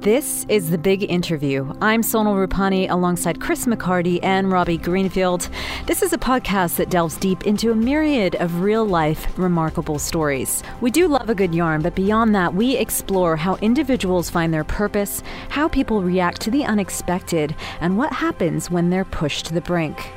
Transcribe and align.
This 0.00 0.46
is 0.48 0.70
The 0.70 0.78
Big 0.78 1.10
Interview. 1.10 1.72
I'm 1.80 2.02
Sonal 2.02 2.46
Rupani 2.46 2.88
alongside 2.88 3.40
Chris 3.40 3.66
McCarty 3.66 4.20
and 4.22 4.48
Robbie 4.48 4.78
Greenfield. 4.78 5.48
This 5.86 6.02
is 6.02 6.12
a 6.12 6.18
podcast 6.18 6.76
that 6.76 6.88
delves 6.88 7.16
deep 7.16 7.48
into 7.48 7.72
a 7.72 7.74
myriad 7.74 8.36
of 8.36 8.60
real 8.60 8.86
life, 8.86 9.36
remarkable 9.36 9.98
stories. 9.98 10.62
We 10.80 10.92
do 10.92 11.08
love 11.08 11.28
a 11.28 11.34
good 11.34 11.52
yarn, 11.52 11.82
but 11.82 11.96
beyond 11.96 12.32
that, 12.36 12.54
we 12.54 12.76
explore 12.76 13.34
how 13.34 13.56
individuals 13.56 14.30
find 14.30 14.54
their 14.54 14.62
purpose, 14.62 15.20
how 15.48 15.66
people 15.66 16.00
react 16.00 16.40
to 16.42 16.52
the 16.52 16.64
unexpected, 16.64 17.56
and 17.80 17.98
what 17.98 18.12
happens 18.12 18.70
when 18.70 18.90
they're 18.90 19.04
pushed 19.04 19.46
to 19.46 19.52
the 19.52 19.60
brink. 19.60 20.12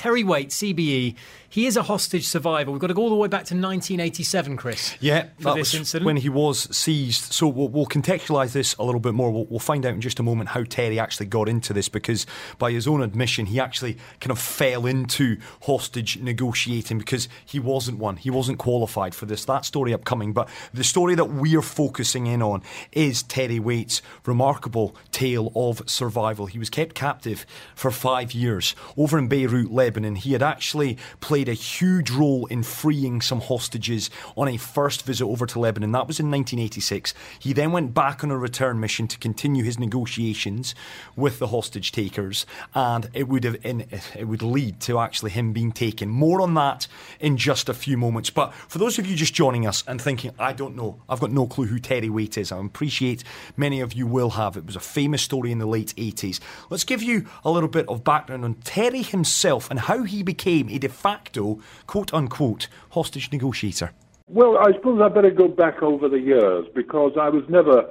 Terry 0.00 0.24
Waite, 0.24 0.48
CBE, 0.48 1.14
he 1.50 1.66
is 1.66 1.76
a 1.76 1.82
hostage 1.82 2.26
survivor. 2.26 2.70
We've 2.70 2.80
got 2.80 2.86
to 2.86 2.94
go 2.94 3.02
all 3.02 3.10
the 3.10 3.16
way 3.16 3.28
back 3.28 3.44
to 3.46 3.54
1987, 3.54 4.56
Chris. 4.56 4.96
Yeah, 4.98 5.26
for 5.36 5.42
that 5.42 5.56
this 5.56 5.72
was 5.72 5.80
incident. 5.80 6.06
when 6.06 6.16
he 6.16 6.30
was 6.30 6.74
seized. 6.74 7.34
So 7.34 7.48
we'll, 7.48 7.68
we'll 7.68 7.84
contextualise 7.84 8.52
this 8.52 8.74
a 8.76 8.84
little 8.84 9.00
bit 9.00 9.12
more. 9.12 9.30
We'll, 9.30 9.44
we'll 9.46 9.58
find 9.58 9.84
out 9.84 9.92
in 9.92 10.00
just 10.00 10.18
a 10.18 10.22
moment 10.22 10.50
how 10.50 10.62
Terry 10.62 10.98
actually 10.98 11.26
got 11.26 11.50
into 11.50 11.74
this 11.74 11.90
because, 11.90 12.24
by 12.58 12.70
his 12.70 12.86
own 12.86 13.02
admission, 13.02 13.44
he 13.44 13.60
actually 13.60 13.98
kind 14.20 14.30
of 14.30 14.38
fell 14.38 14.86
into 14.86 15.36
hostage 15.62 16.18
negotiating 16.18 16.96
because 16.96 17.28
he 17.44 17.58
wasn't 17.58 17.98
one. 17.98 18.16
He 18.16 18.30
wasn't 18.30 18.58
qualified 18.58 19.14
for 19.14 19.26
this. 19.26 19.44
That 19.44 19.66
story 19.66 19.92
upcoming. 19.92 20.32
But 20.32 20.48
the 20.72 20.84
story 20.84 21.14
that 21.16 21.26
we're 21.26 21.60
focusing 21.60 22.26
in 22.26 22.40
on 22.40 22.62
is 22.92 23.22
Terry 23.24 23.58
Waite's 23.58 24.00
remarkable 24.24 24.96
tale 25.10 25.52
of 25.54 25.82
survival. 25.90 26.46
He 26.46 26.58
was 26.58 26.70
kept 26.70 26.94
captive 26.94 27.44
for 27.74 27.90
five 27.90 28.32
years 28.32 28.74
over 28.96 29.18
in 29.18 29.28
Beirut, 29.28 29.70
Lebanon. 29.70 29.89
He 29.90 30.32
had 30.32 30.42
actually 30.42 30.96
played 31.20 31.48
a 31.48 31.54
huge 31.54 32.10
role 32.10 32.46
in 32.46 32.62
freeing 32.62 33.20
some 33.20 33.40
hostages 33.40 34.10
on 34.36 34.48
a 34.48 34.56
first 34.56 35.04
visit 35.04 35.24
over 35.24 35.46
to 35.46 35.58
Lebanon. 35.58 35.92
That 35.92 36.06
was 36.06 36.20
in 36.20 36.30
1986. 36.30 37.14
He 37.38 37.52
then 37.52 37.72
went 37.72 37.94
back 37.94 38.22
on 38.22 38.30
a 38.30 38.38
return 38.38 38.80
mission 38.80 39.08
to 39.08 39.18
continue 39.18 39.64
his 39.64 39.78
negotiations 39.78 40.74
with 41.16 41.38
the 41.38 41.48
hostage 41.48 41.92
takers, 41.92 42.46
and 42.74 43.08
it 43.12 43.28
would 43.28 43.44
have 43.44 43.64
in, 43.64 43.86
it 44.16 44.26
would 44.26 44.42
lead 44.42 44.80
to 44.80 44.98
actually 44.98 45.30
him 45.30 45.52
being 45.52 45.72
taken. 45.72 46.08
More 46.08 46.40
on 46.40 46.54
that 46.54 46.86
in 47.18 47.36
just 47.36 47.68
a 47.68 47.74
few 47.74 47.96
moments. 47.96 48.30
But 48.30 48.54
for 48.54 48.78
those 48.78 48.98
of 48.98 49.06
you 49.06 49.16
just 49.16 49.34
joining 49.34 49.66
us 49.66 49.82
and 49.86 50.00
thinking, 50.00 50.32
I 50.38 50.52
don't 50.52 50.76
know, 50.76 51.00
I've 51.08 51.20
got 51.20 51.32
no 51.32 51.46
clue 51.46 51.66
who 51.66 51.78
Terry 51.78 52.08
Waite 52.08 52.38
is. 52.38 52.52
I 52.52 52.58
appreciate 52.58 53.24
many 53.56 53.80
of 53.80 53.92
you 53.92 54.06
will 54.06 54.30
have. 54.30 54.56
It 54.56 54.66
was 54.66 54.76
a 54.76 54.80
famous 54.80 55.22
story 55.22 55.50
in 55.50 55.58
the 55.58 55.66
late 55.66 55.94
80s. 55.96 56.40
Let's 56.68 56.84
give 56.84 57.02
you 57.02 57.26
a 57.44 57.50
little 57.50 57.68
bit 57.68 57.88
of 57.88 58.04
background 58.04 58.44
on 58.44 58.54
Terry 58.54 59.02
himself 59.02 59.70
and 59.70 59.79
how 59.80 60.02
he 60.04 60.22
became 60.22 60.68
a 60.68 60.78
de 60.78 60.88
facto, 60.88 61.60
quote 61.86 62.12
unquote, 62.14 62.68
hostage 62.90 63.30
negotiator. 63.32 63.92
Well, 64.28 64.58
I 64.58 64.72
suppose 64.74 65.00
I 65.00 65.08
better 65.08 65.30
go 65.30 65.48
back 65.48 65.82
over 65.82 66.08
the 66.08 66.20
years 66.20 66.66
because 66.74 67.12
I 67.20 67.28
was 67.28 67.42
never, 67.48 67.90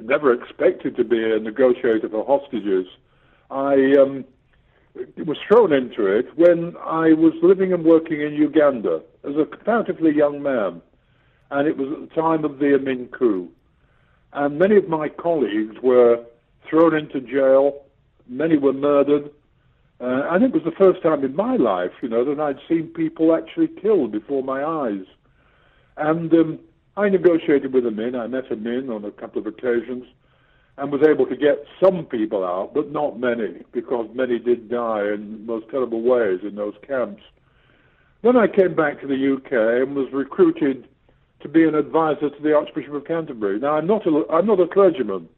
never 0.00 0.32
expected 0.32 0.96
to 0.96 1.04
be 1.04 1.22
a 1.32 1.40
negotiator 1.40 2.08
for 2.08 2.24
hostages. 2.24 2.86
I 3.50 3.94
um, 4.00 4.24
was 5.16 5.38
thrown 5.48 5.72
into 5.72 6.06
it 6.06 6.26
when 6.36 6.76
I 6.78 7.14
was 7.14 7.32
living 7.42 7.72
and 7.72 7.84
working 7.84 8.20
in 8.20 8.34
Uganda 8.34 9.02
as 9.24 9.36
a 9.36 9.44
comparatively 9.44 10.14
young 10.14 10.42
man, 10.42 10.80
and 11.50 11.66
it 11.66 11.76
was 11.76 11.88
at 11.92 12.08
the 12.08 12.14
time 12.14 12.44
of 12.44 12.58
the 12.58 12.74
Amin 12.74 13.08
coup. 13.08 13.50
And 14.32 14.58
many 14.58 14.76
of 14.76 14.88
my 14.88 15.08
colleagues 15.08 15.76
were 15.82 16.24
thrown 16.68 16.94
into 16.96 17.20
jail. 17.20 17.84
Many 18.28 18.56
were 18.56 18.72
murdered. 18.72 19.30
Uh, 20.02 20.26
and 20.32 20.42
it 20.42 20.52
was 20.52 20.64
the 20.64 20.72
first 20.72 21.00
time 21.00 21.24
in 21.24 21.36
my 21.36 21.54
life, 21.54 21.92
you 22.02 22.08
know, 22.08 22.24
that 22.24 22.40
I'd 22.40 22.58
seen 22.68 22.88
people 22.88 23.36
actually 23.36 23.68
killed 23.68 24.10
before 24.10 24.42
my 24.42 24.64
eyes. 24.64 25.04
And 25.96 26.32
um, 26.34 26.58
I 26.96 27.08
negotiated 27.08 27.72
with 27.72 27.86
Amin. 27.86 28.16
I 28.16 28.26
met 28.26 28.50
Amin 28.50 28.90
on 28.90 29.04
a 29.04 29.12
couple 29.12 29.40
of 29.40 29.46
occasions 29.46 30.04
and 30.76 30.90
was 30.90 31.02
able 31.06 31.26
to 31.26 31.36
get 31.36 31.64
some 31.80 32.04
people 32.04 32.44
out, 32.44 32.72
but 32.74 32.90
not 32.90 33.20
many, 33.20 33.62
because 33.72 34.08
many 34.12 34.40
did 34.40 34.68
die 34.68 35.04
in 35.14 35.46
most 35.46 35.68
terrible 35.70 36.02
ways 36.02 36.40
in 36.42 36.56
those 36.56 36.74
camps. 36.84 37.22
Then 38.22 38.36
I 38.36 38.48
came 38.48 38.74
back 38.74 39.00
to 39.02 39.06
the 39.06 39.34
UK 39.36 39.86
and 39.86 39.94
was 39.94 40.12
recruited 40.12 40.88
to 41.42 41.48
be 41.48 41.62
an 41.64 41.76
advisor 41.76 42.30
to 42.30 42.42
the 42.42 42.56
Archbishop 42.56 42.94
of 42.94 43.04
Canterbury. 43.04 43.60
Now, 43.60 43.76
I'm 43.76 43.86
not 43.86 44.04
a, 44.06 44.24
I'm 44.30 44.46
not 44.46 44.58
a 44.58 44.66
clergyman, 44.66 45.28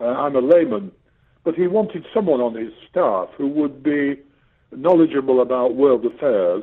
uh, 0.00 0.06
I'm 0.06 0.34
a 0.34 0.40
layman, 0.40 0.90
but 1.48 1.54
he 1.54 1.66
wanted 1.66 2.04
someone 2.12 2.42
on 2.42 2.54
his 2.54 2.74
staff 2.90 3.30
who 3.38 3.48
would 3.48 3.82
be 3.82 4.20
knowledgeable 4.70 5.40
about 5.40 5.76
world 5.76 6.04
affairs 6.04 6.62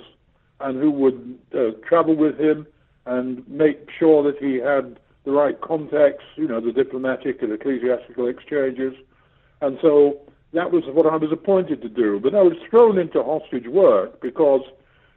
and 0.59 0.79
who 0.79 0.91
would 0.91 1.39
uh, 1.55 1.71
travel 1.89 2.15
with 2.15 2.39
him 2.39 2.67
and 3.07 3.43
make 3.49 3.89
sure 3.97 4.21
that 4.21 4.37
he 4.37 4.57
had 4.57 4.99
the 5.23 5.31
right 5.31 5.59
contacts, 5.59 6.23
you 6.35 6.47
know, 6.47 6.61
the 6.61 6.71
diplomatic 6.71 7.41
and 7.41 7.51
ecclesiastical 7.51 8.27
exchanges. 8.27 8.93
And 9.59 9.79
so 9.81 10.19
that 10.53 10.71
was 10.71 10.83
what 10.85 11.07
I 11.11 11.15
was 11.15 11.31
appointed 11.31 11.81
to 11.81 11.89
do. 11.89 12.19
But 12.19 12.35
I 12.35 12.43
was 12.43 12.53
thrown 12.69 12.99
into 12.99 13.23
hostage 13.23 13.65
work 13.65 14.21
because 14.21 14.61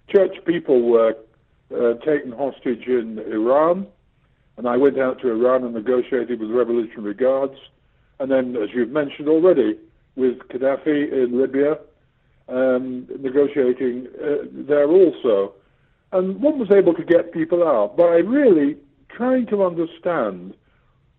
church 0.09 0.35
people 0.47 0.81
were 0.81 1.15
uh, 1.71 1.93
taken 2.07 2.33
hostage 2.33 2.87
in 2.87 3.19
Iran. 3.19 3.87
And 4.57 4.67
I 4.67 4.79
went 4.79 4.99
out 4.99 5.21
to 5.21 5.31
Iran 5.31 5.63
and 5.65 5.75
negotiated 5.75 6.41
with 6.41 6.53
Revolutionary 6.53 7.13
Guards. 7.13 7.59
And 8.21 8.31
then, 8.31 8.57
as 8.57 8.71
you've 8.75 8.91
mentioned 8.91 9.29
already, 9.29 9.79
with 10.17 10.39
Gaddafi 10.49 11.13
in 11.13 11.41
Libya, 11.41 11.79
um, 12.49 13.07
negotiating 13.21 14.09
uh, 14.21 14.45
there 14.51 14.89
also. 14.89 15.55
And 16.13 16.41
one 16.41 16.59
was 16.59 16.71
able 16.71 16.95
to 16.95 17.05
get 17.05 17.33
people 17.33 17.63
out 17.63 17.97
by 17.97 18.17
really 18.17 18.77
trying 19.09 19.47
to 19.49 19.65
understand 19.65 20.55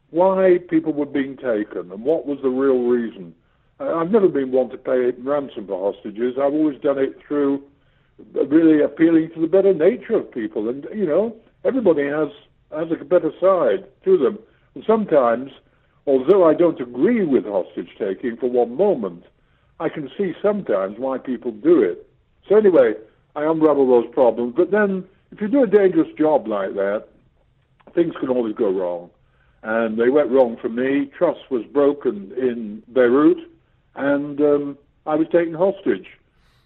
why 0.09 0.57
people 0.69 0.91
were 0.91 1.05
being 1.05 1.37
taken 1.37 1.91
and 1.91 2.03
what 2.03 2.25
was 2.25 2.39
the 2.41 2.49
real 2.49 2.83
reason. 2.83 3.33
I've 3.79 4.11
never 4.11 4.27
been 4.27 4.51
one 4.51 4.69
to 4.69 4.77
pay 4.77 5.11
ransom 5.19 5.67
for 5.67 5.93
hostages. 5.93 6.35
I've 6.37 6.53
always 6.53 6.79
done 6.81 6.97
it 6.97 7.17
through 7.25 7.63
really 8.33 8.81
appealing 8.81 9.29
to 9.33 9.41
the 9.41 9.47
better 9.47 9.73
nature 9.73 10.17
of 10.17 10.31
people. 10.31 10.67
And, 10.67 10.85
you 10.93 11.05
know, 11.05 11.35
everybody 11.63 12.05
has, 12.07 12.29
has 12.75 12.87
a 12.91 13.05
better 13.05 13.31
side 13.39 13.87
to 14.03 14.17
them. 14.17 14.39
And 14.75 14.83
sometimes, 14.85 15.51
although 16.09 16.44
I 16.50 16.56
don't 16.56 16.81
agree 16.81 17.24
with 17.24 17.46
hostage 17.46 17.92
taking 18.00 18.36
for 18.36 18.50
one 18.50 18.75
moment, 18.75 19.25
I 19.80 19.90
can 19.90 20.09
see 20.18 20.34
sometimes 20.42 20.97
why 20.97 21.20
people 21.20 21.52
do 21.52 21.84
it. 21.84 22.09
So 22.47 22.58
anyway, 22.58 22.96
I 23.36 23.44
unravel 23.44 23.88
those 23.88 24.12
problems. 24.12 24.56
But 24.58 24.72
then, 24.72 25.06
if 25.31 25.40
you 25.40 25.47
do 25.47 25.64
a 25.64 25.68
dangerous 25.68 26.12
job 26.18 26.47
like 26.47 26.74
that, 26.74 27.06
things 27.94 28.16
can 28.20 28.30
always 28.30 28.56
go 28.56 28.70
wrong. 28.72 29.12
And 29.62 30.00
they 30.00 30.09
went 30.09 30.31
wrong 30.31 30.58
for 30.59 30.70
me. 30.70 31.12
Trust 31.16 31.42
was 31.52 31.64
broken 31.66 32.31
in 32.36 32.81
Beirut, 32.88 33.38
and 33.96 34.41
um, 34.41 34.78
I 35.06 35.16
was 35.16 35.28
taken 35.31 35.53
hostage 35.53 36.08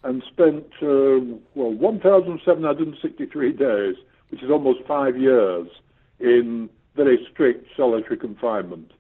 and 0.04 0.24
spent, 0.32 0.68
uh, 0.82 1.20
well, 1.56 1.72
1,763 1.72 3.52
days, 3.52 3.96
which 4.30 4.42
is 4.42 4.50
almost 4.50 4.86
five 4.88 5.18
years, 5.18 5.68
in 6.20 6.70
very 6.96 7.28
strict 7.32 7.68
solitary 7.76 8.18
confinement. 8.18 8.92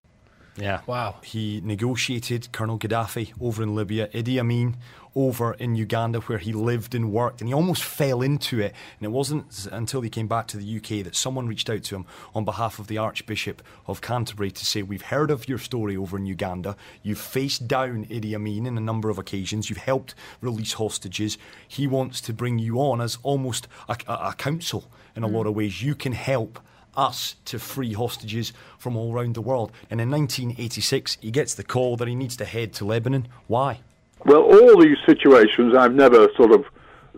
Yeah. 0.55 0.81
Wow. 0.85 1.15
He 1.23 1.61
negotiated 1.63 2.51
Colonel 2.51 2.77
Gaddafi 2.77 3.33
over 3.41 3.63
in 3.63 3.75
Libya, 3.75 4.07
Idi 4.09 4.39
Amin 4.39 4.77
over 5.15 5.53
in 5.53 5.75
Uganda, 5.75 6.19
where 6.21 6.39
he 6.39 6.53
lived 6.53 6.95
and 6.95 7.11
worked, 7.11 7.39
and 7.39 7.47
he 7.47 7.53
almost 7.53 7.83
fell 7.83 8.21
into 8.21 8.59
it. 8.59 8.73
And 8.99 9.05
it 9.05 9.11
wasn't 9.11 9.67
until 9.71 10.01
he 10.01 10.09
came 10.09 10.27
back 10.27 10.47
to 10.47 10.57
the 10.57 10.77
UK 10.77 11.03
that 11.03 11.15
someone 11.15 11.47
reached 11.47 11.69
out 11.69 11.83
to 11.83 11.95
him 11.95 12.05
on 12.33 12.45
behalf 12.45 12.79
of 12.79 12.87
the 12.87 12.97
Archbishop 12.97 13.61
of 13.85 14.01
Canterbury 14.01 14.51
to 14.51 14.65
say, 14.65 14.81
We've 14.81 15.03
heard 15.03 15.29
of 15.29 15.47
your 15.47 15.59
story 15.59 15.95
over 15.95 16.17
in 16.17 16.25
Uganda. 16.25 16.75
You've 17.03 17.19
faced 17.19 17.67
down 17.67 18.05
Idi 18.05 18.33
Amin 18.33 18.65
in 18.65 18.77
a 18.77 18.81
number 18.81 19.09
of 19.09 19.19
occasions. 19.19 19.69
You've 19.69 19.77
helped 19.79 20.15
release 20.41 20.73
hostages. 20.73 21.37
He 21.67 21.85
wants 21.85 22.19
to 22.21 22.33
bring 22.33 22.59
you 22.59 22.79
on 22.79 23.01
as 23.01 23.17
almost 23.21 23.67
a, 23.87 23.97
a, 24.07 24.29
a 24.29 24.35
council 24.35 24.85
in 25.15 25.23
a 25.23 25.29
mm. 25.29 25.33
lot 25.33 25.45
of 25.45 25.55
ways. 25.55 25.83
You 25.83 25.95
can 25.95 26.13
help 26.13 26.59
us 26.95 27.35
to 27.45 27.59
free 27.59 27.93
hostages 27.93 28.53
from 28.77 28.95
all 28.95 29.13
around 29.13 29.35
the 29.35 29.41
world. 29.41 29.71
And 29.89 29.99
in 30.01 30.09
1986, 30.09 31.17
he 31.21 31.31
gets 31.31 31.53
the 31.55 31.63
call 31.63 31.97
that 31.97 32.07
he 32.07 32.15
needs 32.15 32.37
to 32.37 32.45
head 32.45 32.73
to 32.73 32.85
Lebanon. 32.85 33.27
Why? 33.47 33.79
Well, 34.25 34.41
all 34.41 34.79
these 34.79 34.97
situations, 35.05 35.75
I've 35.75 35.93
never 35.93 36.29
sort 36.35 36.51
of 36.51 36.65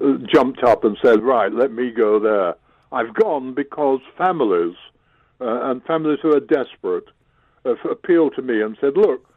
uh, 0.01 0.17
jumped 0.25 0.63
up 0.63 0.83
and 0.83 0.97
said, 1.01 1.21
right, 1.21 1.51
let 1.51 1.71
me 1.71 1.91
go 1.91 2.19
there. 2.19 2.55
I've 2.91 3.13
gone 3.13 3.53
because 3.53 3.99
families 4.17 4.75
uh, 5.41 5.69
and 5.69 5.83
families 5.83 6.19
who 6.21 6.33
are 6.35 6.39
desperate 6.39 7.05
have 7.65 7.77
appealed 7.89 8.35
to 8.35 8.41
me 8.41 8.61
and 8.61 8.77
said, 8.79 8.95
look, 8.95 9.27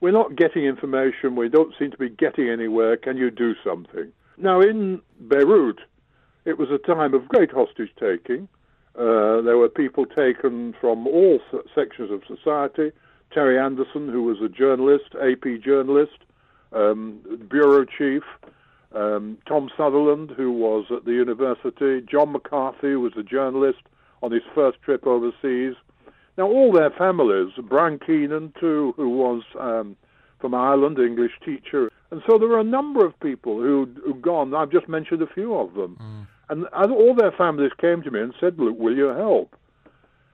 we're 0.00 0.12
not 0.12 0.36
getting 0.36 0.64
information, 0.64 1.34
we 1.34 1.48
don't 1.48 1.74
seem 1.78 1.90
to 1.90 1.96
be 1.96 2.08
getting 2.08 2.48
anywhere, 2.48 2.96
can 2.96 3.16
you 3.16 3.30
do 3.30 3.54
something? 3.64 4.12
Now, 4.36 4.60
in 4.60 5.02
Beirut, 5.20 5.80
it 6.44 6.58
was 6.58 6.70
a 6.70 6.78
time 6.78 7.14
of 7.14 7.26
great 7.28 7.50
hostage 7.50 7.90
taking. 7.98 8.48
Uh, 8.98 9.40
there 9.42 9.56
were 9.56 9.68
people 9.68 10.04
taken 10.04 10.74
from 10.80 11.06
all 11.06 11.38
sections 11.72 12.10
of 12.10 12.22
society. 12.26 12.90
Terry 13.32 13.58
Anderson, 13.58 14.08
who 14.08 14.24
was 14.24 14.38
a 14.42 14.48
journalist, 14.48 15.14
AP 15.14 15.62
journalist, 15.62 16.18
um, 16.72 17.20
bureau 17.48 17.84
chief, 17.84 18.24
um, 18.94 19.38
Tom 19.46 19.70
Sutherland, 19.76 20.32
who 20.36 20.50
was 20.50 20.86
at 20.90 21.04
the 21.04 21.12
university, 21.12 22.00
John 22.10 22.32
McCarthy, 22.32 22.92
who 22.92 23.00
was 23.00 23.12
a 23.16 23.22
journalist, 23.22 23.82
on 24.22 24.32
his 24.32 24.42
first 24.54 24.82
trip 24.82 25.06
overseas. 25.06 25.74
Now, 26.36 26.46
all 26.46 26.72
their 26.72 26.90
families, 26.90 27.52
Brian 27.62 28.00
Keenan, 28.04 28.52
too, 28.58 28.94
who 28.96 29.10
was 29.10 29.42
um, 29.60 29.96
from 30.40 30.54
Ireland, 30.54 30.98
English 30.98 31.32
teacher. 31.44 31.90
And 32.10 32.22
so 32.26 32.38
there 32.38 32.48
were 32.48 32.60
a 32.60 32.64
number 32.64 33.04
of 33.04 33.18
people 33.20 33.60
who'd, 33.60 34.00
who'd 34.04 34.22
gone. 34.22 34.54
I've 34.54 34.72
just 34.72 34.88
mentioned 34.88 35.22
a 35.22 35.26
few 35.26 35.54
of 35.54 35.74
them. 35.74 35.96
Mm. 36.00 36.26
And 36.50 36.66
all 36.72 37.14
their 37.14 37.32
families 37.32 37.72
came 37.78 38.02
to 38.02 38.10
me 38.10 38.20
and 38.20 38.34
said, 38.40 38.58
Look, 38.58 38.78
will 38.78 38.96
you 38.96 39.08
help? 39.08 39.54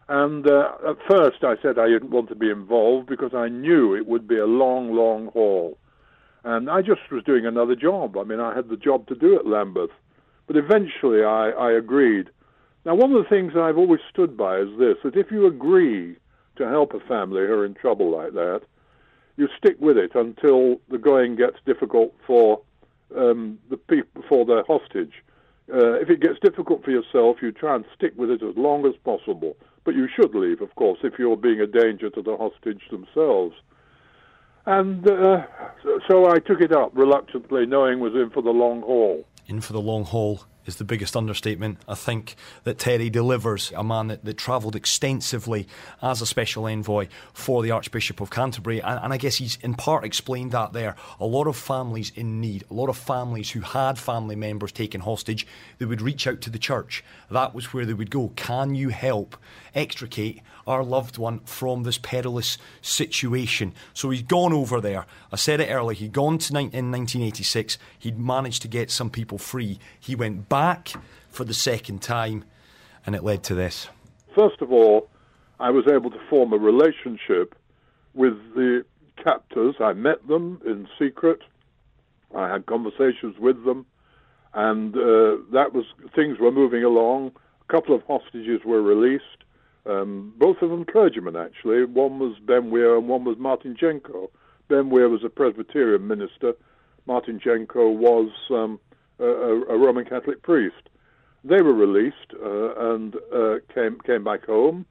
And 0.08 0.46
uh, 0.46 0.72
at 0.88 0.96
first 1.08 1.42
I 1.42 1.54
said 1.62 1.78
I 1.78 1.88
didn't 1.88 2.10
want 2.10 2.28
to 2.28 2.34
be 2.34 2.50
involved 2.50 3.08
because 3.08 3.34
I 3.34 3.48
knew 3.48 3.94
it 3.94 4.06
would 4.06 4.28
be 4.28 4.38
a 4.38 4.46
long, 4.46 4.94
long 4.94 5.28
haul. 5.28 5.78
And 6.44 6.70
I 6.70 6.82
just 6.82 7.00
was 7.10 7.24
doing 7.24 7.46
another 7.46 7.74
job. 7.74 8.18
I 8.18 8.24
mean, 8.24 8.38
I 8.38 8.54
had 8.54 8.68
the 8.68 8.76
job 8.76 9.06
to 9.08 9.14
do 9.14 9.36
at 9.36 9.46
Lambeth. 9.46 9.90
But 10.46 10.56
eventually 10.56 11.24
I, 11.24 11.50
I 11.50 11.72
agreed. 11.72 12.28
Now, 12.84 12.94
one 12.94 13.12
of 13.12 13.22
the 13.22 13.28
things 13.28 13.54
I've 13.56 13.78
always 13.78 14.00
stood 14.10 14.36
by 14.36 14.58
is 14.58 14.68
this 14.78 14.96
that 15.04 15.16
if 15.16 15.30
you 15.30 15.46
agree 15.46 16.16
to 16.56 16.68
help 16.68 16.92
a 16.92 17.00
family 17.00 17.46
who 17.46 17.52
are 17.54 17.64
in 17.64 17.74
trouble 17.74 18.10
like 18.10 18.34
that, 18.34 18.60
you 19.36 19.48
stick 19.56 19.76
with 19.80 19.96
it 19.96 20.14
until 20.14 20.80
the 20.90 20.98
going 20.98 21.34
gets 21.34 21.56
difficult 21.64 22.14
for 22.26 22.60
um, 23.16 23.58
the 23.70 23.78
people, 23.78 24.22
for 24.28 24.44
the 24.44 24.62
hostage. 24.66 25.23
Uh, 25.72 25.94
if 25.94 26.10
it 26.10 26.20
gets 26.20 26.38
difficult 26.40 26.84
for 26.84 26.90
yourself, 26.90 27.38
you 27.40 27.50
try 27.50 27.74
and 27.74 27.84
stick 27.96 28.12
with 28.16 28.30
it 28.30 28.42
as 28.42 28.56
long 28.56 28.86
as 28.86 28.94
possible. 29.04 29.56
But 29.84 29.94
you 29.94 30.08
should 30.14 30.34
leave, 30.34 30.60
of 30.60 30.74
course, 30.74 30.98
if 31.02 31.18
you're 31.18 31.36
being 31.36 31.60
a 31.60 31.66
danger 31.66 32.10
to 32.10 32.22
the 32.22 32.36
hostage 32.36 32.82
themselves. 32.90 33.54
And 34.66 35.08
uh, 35.08 35.42
so 36.08 36.30
I 36.30 36.38
took 36.38 36.60
it 36.60 36.72
up 36.72 36.90
reluctantly, 36.94 37.66
knowing 37.66 38.00
was 38.00 38.14
in 38.14 38.30
for 38.30 38.42
the 38.42 38.50
long 38.50 38.82
haul. 38.82 39.24
In 39.46 39.60
for 39.60 39.74
the 39.74 39.80
long 39.80 40.04
haul 40.04 40.40
is 40.66 40.76
the 40.76 40.84
biggest 40.84 41.16
understatement. 41.16 41.78
I 41.86 41.94
think 41.94 42.36
that 42.64 42.78
Terry 42.78 43.10
delivers 43.10 43.72
a 43.76 43.84
man 43.84 44.08
that, 44.08 44.24
that 44.24 44.38
travelled 44.38 44.76
extensively 44.76 45.66
as 46.02 46.22
a 46.22 46.26
special 46.26 46.66
envoy 46.66 47.08
for 47.32 47.62
the 47.62 47.70
Archbishop 47.70 48.20
of 48.20 48.30
Canterbury. 48.30 48.80
And, 48.80 49.00
and, 49.02 49.12
I 49.12 49.16
guess 49.16 49.36
he's 49.36 49.58
in 49.62 49.74
part 49.74 50.04
explained 50.04 50.52
that 50.52 50.72
there. 50.72 50.96
A 51.20 51.26
lot 51.26 51.46
of 51.46 51.56
families 51.56 52.12
in 52.14 52.40
need, 52.40 52.64
a 52.70 52.74
lot 52.74 52.88
of 52.88 52.96
families 52.96 53.50
who 53.50 53.60
had 53.60 53.98
family 53.98 54.36
members 54.36 54.72
taken 54.72 55.02
hostage, 55.02 55.46
they 55.78 55.84
would 55.84 56.02
reach 56.02 56.26
out 56.26 56.40
to 56.42 56.50
the 56.50 56.58
church. 56.58 57.04
That 57.30 57.54
was 57.54 57.72
where 57.72 57.84
they 57.84 57.94
would 57.94 58.10
go. 58.10 58.32
Can 58.36 58.74
you 58.74 58.88
help 58.88 59.36
extricate 59.74 60.40
our 60.66 60.82
loved 60.82 61.18
one 61.18 61.40
from 61.40 61.82
this 61.82 61.98
perilous 61.98 62.58
situation? 62.80 63.74
So 63.92 64.10
he's 64.10 64.22
gone 64.22 64.52
over 64.52 64.80
there. 64.80 65.06
I 65.32 65.36
said 65.36 65.60
it 65.60 65.70
earlier, 65.70 65.96
he'd 65.96 66.12
gone 66.12 66.38
to 66.38 66.54
in 66.54 66.90
1986, 66.90 67.78
he'd 67.98 68.18
managed 68.18 68.62
to 68.62 68.68
get 68.68 68.90
some 68.90 69.10
people 69.10 69.38
free. 69.38 69.78
He 69.98 70.14
went 70.14 70.48
back 70.48 70.53
for 71.30 71.44
the 71.44 71.54
second 71.54 72.00
time, 72.00 72.44
and 73.04 73.16
it 73.16 73.24
led 73.24 73.42
to 73.44 73.54
this. 73.54 73.88
First 74.36 74.62
of 74.62 74.70
all, 74.70 75.08
I 75.58 75.70
was 75.70 75.84
able 75.88 76.10
to 76.10 76.18
form 76.30 76.52
a 76.52 76.58
relationship 76.58 77.54
with 78.14 78.34
the 78.54 78.84
captors. 79.22 79.74
I 79.80 79.94
met 79.94 80.26
them 80.28 80.60
in 80.64 80.86
secret. 80.98 81.40
I 82.36 82.48
had 82.48 82.66
conversations 82.66 83.36
with 83.38 83.64
them, 83.64 83.84
and 84.52 84.94
uh, 84.94 85.42
that 85.52 85.72
was 85.72 85.86
things 86.14 86.38
were 86.38 86.52
moving 86.52 86.84
along. 86.84 87.32
A 87.68 87.72
couple 87.72 87.94
of 87.94 88.02
hostages 88.02 88.60
were 88.64 88.82
released, 88.82 89.44
um, 89.86 90.32
both 90.36 90.62
of 90.62 90.70
them 90.70 90.84
clergymen 90.84 91.36
actually. 91.36 91.84
One 91.84 92.18
was 92.18 92.36
Ben 92.40 92.70
Weir 92.70 92.96
and 92.96 93.08
one 93.08 93.24
was 93.24 93.38
Martin 93.38 93.76
Jenco. 93.80 94.28
Ben 94.68 94.90
Weir 94.90 95.08
was 95.08 95.24
a 95.24 95.28
Presbyterian 95.28 96.06
minister. 96.06 96.54
Martin 97.06 97.38
Jenco 97.38 97.94
was 97.94 98.30
um, 98.50 98.80
a, 99.18 99.24
a, 99.24 99.78
Roman 99.78 100.04
Catholic 100.04 100.42
priest. 100.42 100.88
They 101.44 101.62
were 101.62 101.74
released 101.74 102.32
uh, 102.42 102.92
and 102.92 103.16
uh, 103.34 103.56
came 103.72 104.00
came 104.00 104.24
back 104.24 104.46
home, 104.46 104.86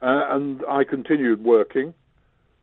uh, 0.00 0.26
and 0.30 0.62
I 0.68 0.84
continued 0.84 1.42
working, 1.42 1.92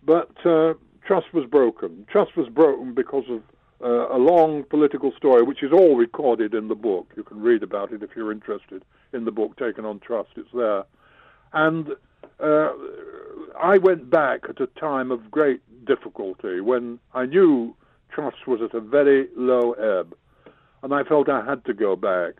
but 0.03 0.31
uh, 0.45 0.73
trust 1.05 1.33
was 1.33 1.45
broken. 1.45 2.05
Trust 2.09 2.37
was 2.37 2.47
broken 2.47 2.93
because 2.93 3.25
of 3.29 3.41
uh, 3.83 4.15
a 4.15 4.17
long 4.17 4.63
political 4.63 5.11
story, 5.17 5.43
which 5.43 5.63
is 5.63 5.71
all 5.71 5.95
recorded 5.95 6.53
in 6.53 6.69
the 6.69 6.75
book. 6.75 7.11
You 7.17 7.23
can 7.23 7.41
read 7.41 7.63
about 7.63 7.91
it 7.91 8.03
if 8.03 8.11
you're 8.15 8.31
interested 8.31 8.83
in 9.13 9.25
the 9.25 9.31
book 9.31 9.57
taken 9.57 9.85
on 9.85 9.99
trust. 9.99 10.29
It's 10.37 10.49
there, 10.53 10.85
and 11.53 11.89
uh, 12.39 12.69
I 13.61 13.77
went 13.77 14.09
back 14.09 14.41
at 14.49 14.61
a 14.61 14.67
time 14.67 15.11
of 15.11 15.29
great 15.29 15.61
difficulty 15.85 16.61
when 16.61 16.99
I 17.13 17.25
knew 17.25 17.75
trust 18.09 18.47
was 18.47 18.61
at 18.61 18.73
a 18.73 18.79
very 18.79 19.27
low 19.35 19.73
ebb 19.73 20.15
and 20.83 20.93
I 20.93 21.03
felt 21.03 21.29
I 21.29 21.45
had 21.45 21.65
to 21.65 21.73
go 21.73 21.95
back 21.95 22.35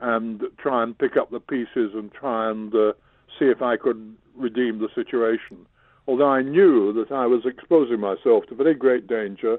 and 0.00 0.42
try 0.58 0.82
and 0.82 0.98
pick 0.98 1.16
up 1.16 1.30
the 1.30 1.40
pieces 1.40 1.92
and 1.94 2.12
try 2.12 2.50
and 2.50 2.74
uh, 2.74 2.92
see 3.38 3.46
if 3.46 3.62
I 3.62 3.76
could 3.76 4.16
redeem 4.36 4.78
the 4.78 4.88
situation. 4.94 5.66
Although 6.06 6.28
I 6.28 6.42
knew 6.42 6.92
that 6.92 7.12
I 7.12 7.26
was 7.26 7.46
exposing 7.46 8.00
myself 8.00 8.46
to 8.46 8.54
very 8.54 8.74
great 8.74 9.06
danger 9.06 9.58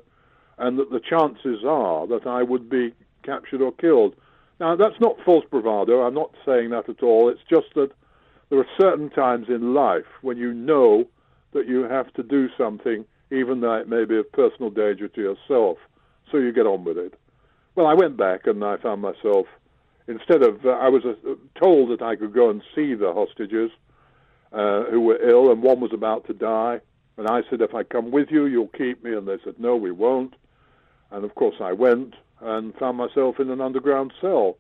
and 0.58 0.78
that 0.78 0.92
the 0.92 1.00
chances 1.00 1.64
are 1.66 2.06
that 2.08 2.28
I 2.28 2.44
would 2.44 2.70
be 2.70 2.94
captured 3.24 3.62
or 3.62 3.72
killed. 3.72 4.16
Now, 4.60 4.76
that's 4.76 5.00
not 5.02 5.18
false 5.26 5.46
bravado. 5.50 6.02
I'm 6.02 6.14
not 6.14 6.32
saying 6.46 6.70
that 6.70 6.88
at 6.88 7.04
all. 7.04 7.30
It's 7.30 7.42
just 7.50 7.74
that 7.76 7.92
there 8.50 8.60
are 8.60 8.68
certain 8.80 9.10
times 9.10 9.48
in 9.50 9.74
life 9.74 10.06
when 10.22 10.38
you 10.38 10.54
know 10.54 11.06
that 11.54 11.68
you 11.68 11.84
have 11.84 12.14
to 12.14 12.24
do 12.24 12.50
something, 12.58 13.06
even 13.32 13.62
though 13.62 13.76
it 13.76 13.90
may 13.90 14.06
be 14.06 14.18
of 14.18 14.32
personal 14.32 14.70
danger 14.70 15.08
to 15.08 15.22
yourself. 15.22 15.78
So 16.32 16.38
you 16.38 16.54
get 16.54 16.68
on 16.68 16.84
with 16.84 16.98
it. 16.98 17.20
Well, 17.76 17.88
I 17.88 17.94
went 17.94 18.16
back 18.18 18.48
and 18.48 18.64
I 18.64 18.78
found 18.78 19.02
myself, 19.02 19.48
instead 20.08 20.42
of, 20.42 20.66
uh, 20.66 20.70
I 20.70 20.90
was 20.90 21.04
uh, 21.06 21.36
told 21.60 21.90
that 21.92 22.02
I 22.02 22.16
could 22.16 22.34
go 22.34 22.50
and 22.50 22.62
see 22.74 22.94
the 22.94 23.14
hostages 23.14 23.72
uh, 24.54 24.84
who 24.86 25.02
were 25.02 25.22
ill, 25.22 25.52
and 25.52 25.62
one 25.62 25.82
was 25.82 25.92
about 25.94 26.26
to 26.28 26.34
die. 26.34 26.80
And 27.18 27.28
I 27.28 27.42
said, 27.50 27.62
if 27.62 27.76
I 27.76 27.84
come 27.84 28.12
with 28.12 28.30
you, 28.32 28.46
you'll 28.46 28.68
keep 28.68 29.04
me. 29.04 29.14
And 29.14 29.28
they 29.28 29.38
said, 29.44 29.56
no, 29.60 29.76
we 29.76 29.92
won't. 29.92 30.36
And 31.12 31.26
of 31.26 31.36
course, 31.36 31.56
I 31.60 31.74
went 31.74 32.16
and 32.42 32.74
found 32.76 32.98
myself 32.98 33.40
in 33.40 33.50
an 33.50 33.62
underground 33.62 34.14
cell. 34.22 34.58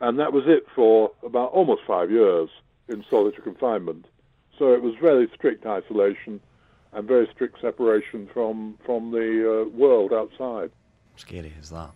And 0.00 0.18
that 0.18 0.32
was 0.32 0.44
it 0.46 0.66
for 0.74 1.12
about 1.22 1.52
almost 1.52 1.82
five 1.86 2.10
years 2.10 2.48
in 2.88 3.04
solitary 3.08 3.42
confinement. 3.42 4.06
So 4.58 4.72
it 4.72 4.82
was 4.82 4.94
very 5.00 5.30
strict 5.34 5.64
isolation 5.66 6.40
and 6.92 7.06
very 7.06 7.28
strict 7.32 7.60
separation 7.60 8.28
from, 8.32 8.78
from 8.84 9.10
the 9.10 9.62
uh, 9.62 9.68
world 9.76 10.12
outside. 10.12 10.70
Scary 11.16 11.52
is 11.60 11.70
that. 11.70 11.90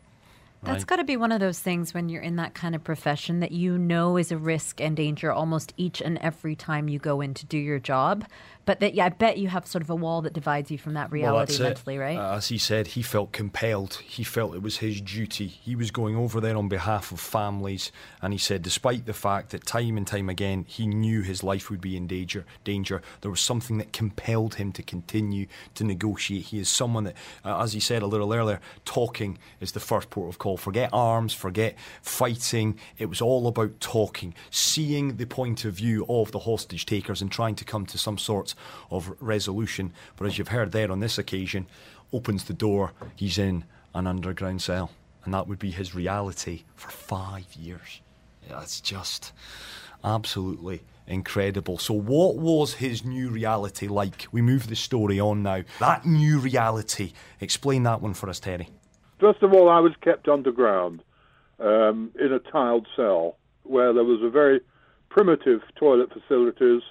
That's 0.64 0.84
got 0.84 0.96
to 0.96 1.04
be 1.04 1.18
one 1.18 1.30
of 1.30 1.40
those 1.40 1.60
things 1.60 1.92
when 1.92 2.08
you're 2.08 2.22
in 2.22 2.36
that 2.36 2.54
kind 2.54 2.74
of 2.74 2.82
profession 2.82 3.40
that 3.40 3.52
you 3.52 3.76
know 3.76 4.16
is 4.16 4.32
a 4.32 4.38
risk 4.38 4.80
and 4.80 4.96
danger 4.96 5.30
almost 5.30 5.74
each 5.76 6.00
and 6.00 6.16
every 6.18 6.56
time 6.56 6.88
you 6.88 6.98
go 6.98 7.20
in 7.20 7.34
to 7.34 7.44
do 7.44 7.58
your 7.58 7.78
job. 7.78 8.24
But 8.64 8.80
that, 8.80 8.94
yeah, 8.94 9.06
I 9.06 9.08
bet 9.10 9.38
you 9.38 9.48
have 9.48 9.66
sort 9.66 9.82
of 9.82 9.90
a 9.90 9.94
wall 9.94 10.22
that 10.22 10.32
divides 10.32 10.70
you 10.70 10.78
from 10.78 10.94
that 10.94 11.12
reality 11.12 11.58
well, 11.58 11.68
mentally, 11.68 11.98
right? 11.98 12.16
Uh, 12.16 12.36
as 12.36 12.48
he 12.48 12.58
said, 12.58 12.88
he 12.88 13.02
felt 13.02 13.32
compelled. 13.32 13.94
He 13.94 14.24
felt 14.24 14.54
it 14.54 14.62
was 14.62 14.78
his 14.78 15.00
duty. 15.00 15.48
He 15.48 15.76
was 15.76 15.90
going 15.90 16.16
over 16.16 16.40
there 16.40 16.56
on 16.56 16.68
behalf 16.68 17.12
of 17.12 17.20
families, 17.20 17.92
and 18.22 18.32
he 18.32 18.38
said, 18.38 18.62
despite 18.62 19.06
the 19.06 19.12
fact 19.12 19.50
that 19.50 19.66
time 19.66 19.96
and 19.96 20.06
time 20.06 20.28
again 20.28 20.64
he 20.66 20.86
knew 20.86 21.22
his 21.22 21.42
life 21.42 21.70
would 21.70 21.80
be 21.80 21.96
in 21.96 22.06
danger, 22.06 22.46
danger, 22.64 23.02
there 23.20 23.30
was 23.30 23.40
something 23.40 23.78
that 23.78 23.92
compelled 23.92 24.54
him 24.54 24.72
to 24.72 24.82
continue 24.82 25.46
to 25.74 25.84
negotiate. 25.84 26.46
He 26.46 26.58
is 26.58 26.68
someone 26.68 27.04
that, 27.04 27.16
uh, 27.44 27.62
as 27.62 27.72
he 27.74 27.80
said 27.80 28.02
a 28.02 28.06
little 28.06 28.32
earlier, 28.32 28.60
talking 28.84 29.38
is 29.60 29.72
the 29.72 29.80
first 29.80 30.10
port 30.10 30.28
of 30.28 30.38
call. 30.38 30.56
Forget 30.56 30.90
arms, 30.92 31.34
forget 31.34 31.76
fighting. 32.02 32.78
It 32.98 33.06
was 33.06 33.20
all 33.20 33.46
about 33.46 33.80
talking, 33.80 34.34
seeing 34.50 35.16
the 35.16 35.26
point 35.26 35.64
of 35.64 35.74
view 35.74 36.06
of 36.08 36.32
the 36.32 36.40
hostage 36.40 36.86
takers, 36.86 37.20
and 37.20 37.30
trying 37.30 37.56
to 37.56 37.64
come 37.64 37.84
to 37.86 37.98
some 37.98 38.16
sort 38.16 38.53
of 38.90 39.14
resolution. 39.20 39.92
But 40.16 40.26
as 40.26 40.38
you've 40.38 40.48
heard 40.48 40.72
there 40.72 40.90
on 40.90 41.00
this 41.00 41.18
occasion, 41.18 41.66
opens 42.12 42.44
the 42.44 42.52
door, 42.52 42.92
he's 43.16 43.38
in 43.38 43.64
an 43.94 44.06
underground 44.06 44.62
cell. 44.62 44.90
And 45.24 45.32
that 45.32 45.48
would 45.48 45.58
be 45.58 45.70
his 45.70 45.94
reality 45.94 46.64
for 46.74 46.90
five 46.90 47.52
years. 47.54 48.00
That's 48.48 48.80
just 48.80 49.32
absolutely 50.02 50.82
incredible. 51.06 51.78
So, 51.78 51.94
what 51.94 52.36
was 52.36 52.74
his 52.74 53.04
new 53.04 53.30
reality 53.30 53.88
like? 53.88 54.26
We 54.32 54.42
move 54.42 54.68
the 54.68 54.76
story 54.76 55.18
on 55.18 55.42
now. 55.42 55.62
That 55.80 56.04
new 56.04 56.38
reality. 56.38 57.12
Explain 57.40 57.84
that 57.84 58.02
one 58.02 58.14
for 58.14 58.28
us, 58.28 58.40
Terry. 58.40 58.68
First 59.18 59.42
of 59.42 59.52
all, 59.52 59.70
I 59.70 59.80
was 59.80 59.92
kept 60.02 60.28
underground 60.28 61.02
um, 61.58 62.10
in 62.20 62.32
a 62.32 62.38
tiled 62.38 62.86
cell 62.96 63.38
where 63.62 63.92
there 63.92 64.04
was 64.04 64.20
a 64.22 64.28
very 64.28 64.60
primitive 65.08 65.62
toilet 65.76 66.10
facilities 66.12 66.82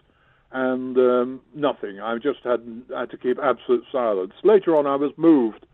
and 0.53 0.98
um, 0.98 1.41
nothing. 1.55 2.00
I 2.00 2.17
just 2.19 2.39
had 2.43 2.83
had 2.95 3.10
to 3.10 3.17
keep 3.17 3.39
absolute 3.39 3.83
silence. 3.91 4.33
Later 4.43 4.77
on, 4.77 4.86
I 4.86 4.95
was 4.95 5.12
moved 5.17 5.65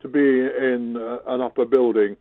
to 0.00 0.08
be 0.08 0.20
in 0.20 0.96
uh, 0.96 1.18
an 1.26 1.40
upper 1.40 1.64
building, 1.64 2.16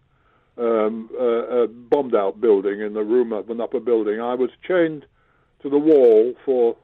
um, 0.57 1.09
uh, 1.17 1.63
a 1.63 1.67
bombed 1.67 2.15
out 2.15 2.41
building 2.41 2.81
in 2.81 2.93
the 2.93 3.03
room 3.03 3.31
of 3.31 3.49
an 3.51 3.61
upper 3.61 3.79
building. 3.79 4.19
I 4.19 4.33
was 4.33 4.49
chained 4.67 5.05
to 5.61 5.69
the 5.69 5.77
wall 5.77 6.33
for 6.43 6.75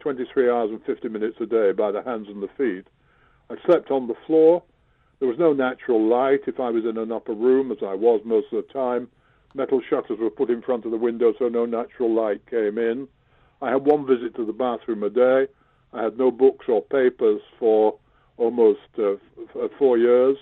23 0.00 0.50
hours 0.50 0.70
and 0.70 0.84
50 0.84 1.08
minutes 1.08 1.38
a 1.40 1.46
day 1.46 1.72
by 1.72 1.90
the 1.90 2.02
hands 2.02 2.28
and 2.28 2.42
the 2.42 2.48
feet. 2.58 2.86
I 3.48 3.56
slept 3.64 3.90
on 3.90 4.08
the 4.08 4.16
floor. 4.26 4.62
There 5.20 5.28
was 5.28 5.38
no 5.38 5.54
natural 5.54 6.06
light. 6.06 6.40
If 6.46 6.60
I 6.60 6.68
was 6.68 6.84
in 6.84 6.98
an 6.98 7.12
upper 7.12 7.32
room, 7.32 7.72
as 7.72 7.78
I 7.82 7.94
was 7.94 8.20
most 8.24 8.52
of 8.52 8.66
the 8.66 8.72
time, 8.72 9.08
metal 9.54 9.80
shutters 9.88 10.18
were 10.18 10.30
put 10.30 10.50
in 10.50 10.60
front 10.60 10.84
of 10.84 10.90
the 10.90 10.98
window 10.98 11.32
so 11.38 11.48
no 11.48 11.64
natural 11.64 12.12
light 12.12 12.44
came 12.50 12.76
in. 12.76 13.08
I 13.62 13.70
had 13.70 13.84
one 13.86 14.06
visit 14.06 14.34
to 14.36 14.44
the 14.44 14.52
bathroom 14.52 15.02
a 15.04 15.10
day. 15.10 15.46
I 15.92 16.02
had 16.02 16.18
no 16.18 16.30
books 16.30 16.66
or 16.68 16.82
papers 16.82 17.40
for 17.58 17.96
almost 18.36 18.80
uh, 18.98 19.12
f- 19.12 19.70
four 19.78 19.96
years. 19.98 20.36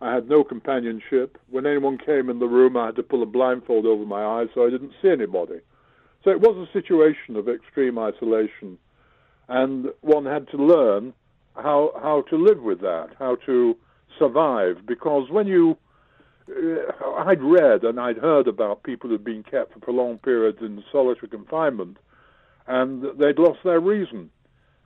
I 0.00 0.12
had 0.12 0.28
no 0.28 0.42
companionship. 0.42 1.38
When 1.50 1.66
anyone 1.66 1.98
came 1.98 2.28
in 2.28 2.38
the 2.38 2.48
room, 2.48 2.76
I 2.76 2.86
had 2.86 2.96
to 2.96 3.02
pull 3.02 3.22
a 3.22 3.26
blindfold 3.26 3.86
over 3.86 4.04
my 4.04 4.24
eyes 4.24 4.48
so 4.54 4.66
I 4.66 4.70
didn't 4.70 4.92
see 5.00 5.10
anybody. 5.10 5.60
So 6.24 6.30
it 6.30 6.40
was 6.40 6.56
a 6.68 6.72
situation 6.72 7.36
of 7.36 7.48
extreme 7.48 7.98
isolation, 7.98 8.78
and 9.48 9.86
one 10.00 10.26
had 10.26 10.48
to 10.48 10.56
learn 10.58 11.14
how 11.54 11.92
how 12.02 12.22
to 12.30 12.36
live 12.36 12.62
with 12.62 12.80
that, 12.80 13.08
how 13.18 13.36
to 13.46 13.76
survive. 14.18 14.86
Because 14.86 15.30
when 15.30 15.46
you, 15.46 15.76
uh, 16.50 17.10
I'd 17.26 17.42
read 17.42 17.84
and 17.84 17.98
I'd 17.98 18.18
heard 18.18 18.48
about 18.48 18.82
people 18.82 19.08
who'd 19.08 19.24
been 19.24 19.42
kept 19.42 19.72
for 19.72 19.78
prolonged 19.80 20.22
periods 20.22 20.58
in 20.60 20.82
solitary 20.92 21.28
confinement, 21.28 21.96
and 22.66 23.04
they'd 23.18 23.38
lost 23.38 23.60
their 23.64 23.80
reason. 23.80 24.30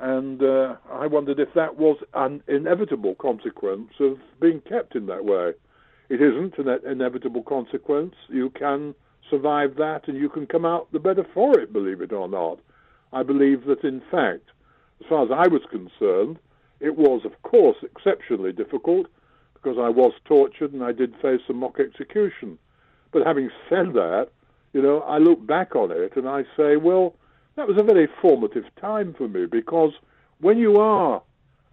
And 0.01 0.43
uh, 0.43 0.77
I 0.91 1.07
wondered 1.07 1.39
if 1.39 1.55
that 1.55 1.77
was 1.77 1.99
an 2.15 2.43
inevitable 2.49 3.15
consequence 3.15 3.93
of 4.01 4.19
being 4.41 4.61
kept 4.61 4.97
in 4.97 5.07
that 5.07 5.25
way. 5.25 5.53
It 6.09 6.21
isn't 6.21 6.59
an 6.59 6.81
inevitable 6.87 7.43
consequence. 7.43 8.15
You 8.29 8.51
can 8.51 8.95
survive 9.31 9.77
that 9.77 10.07
and 10.07 10.19
you 10.19 10.29
can 10.29 10.47
come 10.47 10.65
out 10.65 10.93
the 10.93 10.99
better 10.99 11.27
for 11.33 11.59
it, 11.59 11.73
believe 11.73 12.01
it 12.01 12.13
or 12.13 12.29
not. 12.29 12.59
I 13.13 13.23
believe 13.23 13.65
that, 13.67 13.85
in 13.85 14.03
fact, 14.11 14.51
as 15.01 15.07
far 15.09 15.25
as 15.25 15.31
I 15.31 15.49
was 15.49 15.63
concerned, 15.71 16.39
it 16.81 16.97
was, 16.97 17.25
of 17.25 17.41
course, 17.43 17.77
exceptionally 17.83 18.53
difficult 18.53 19.07
because 19.55 19.79
I 19.79 19.89
was 19.89 20.13
tortured 20.25 20.73
and 20.73 20.83
I 20.83 20.93
did 20.93 21.15
face 21.23 21.41
a 21.49 21.53
mock 21.53 21.79
execution. 21.81 22.59
But 23.13 23.27
having 23.27 23.51
said 23.69 23.95
that, 23.95 24.29
you 24.73 24.83
know, 24.83 25.01
I 25.01 25.19
look 25.19 25.47
back 25.47 25.77
on 25.77 25.91
it 25.91 26.17
and 26.17 26.29
I 26.29 26.43
say, 26.57 26.77
well, 26.77 27.15
that 27.57 27.69
was 27.69 27.77
a 27.79 27.83
very 27.83 28.09
formative 28.21 28.65
time 28.81 29.15
for 29.17 29.29
me 29.29 29.47
because 29.47 29.93
when 30.41 30.59
you 30.59 30.77
are 30.77 31.23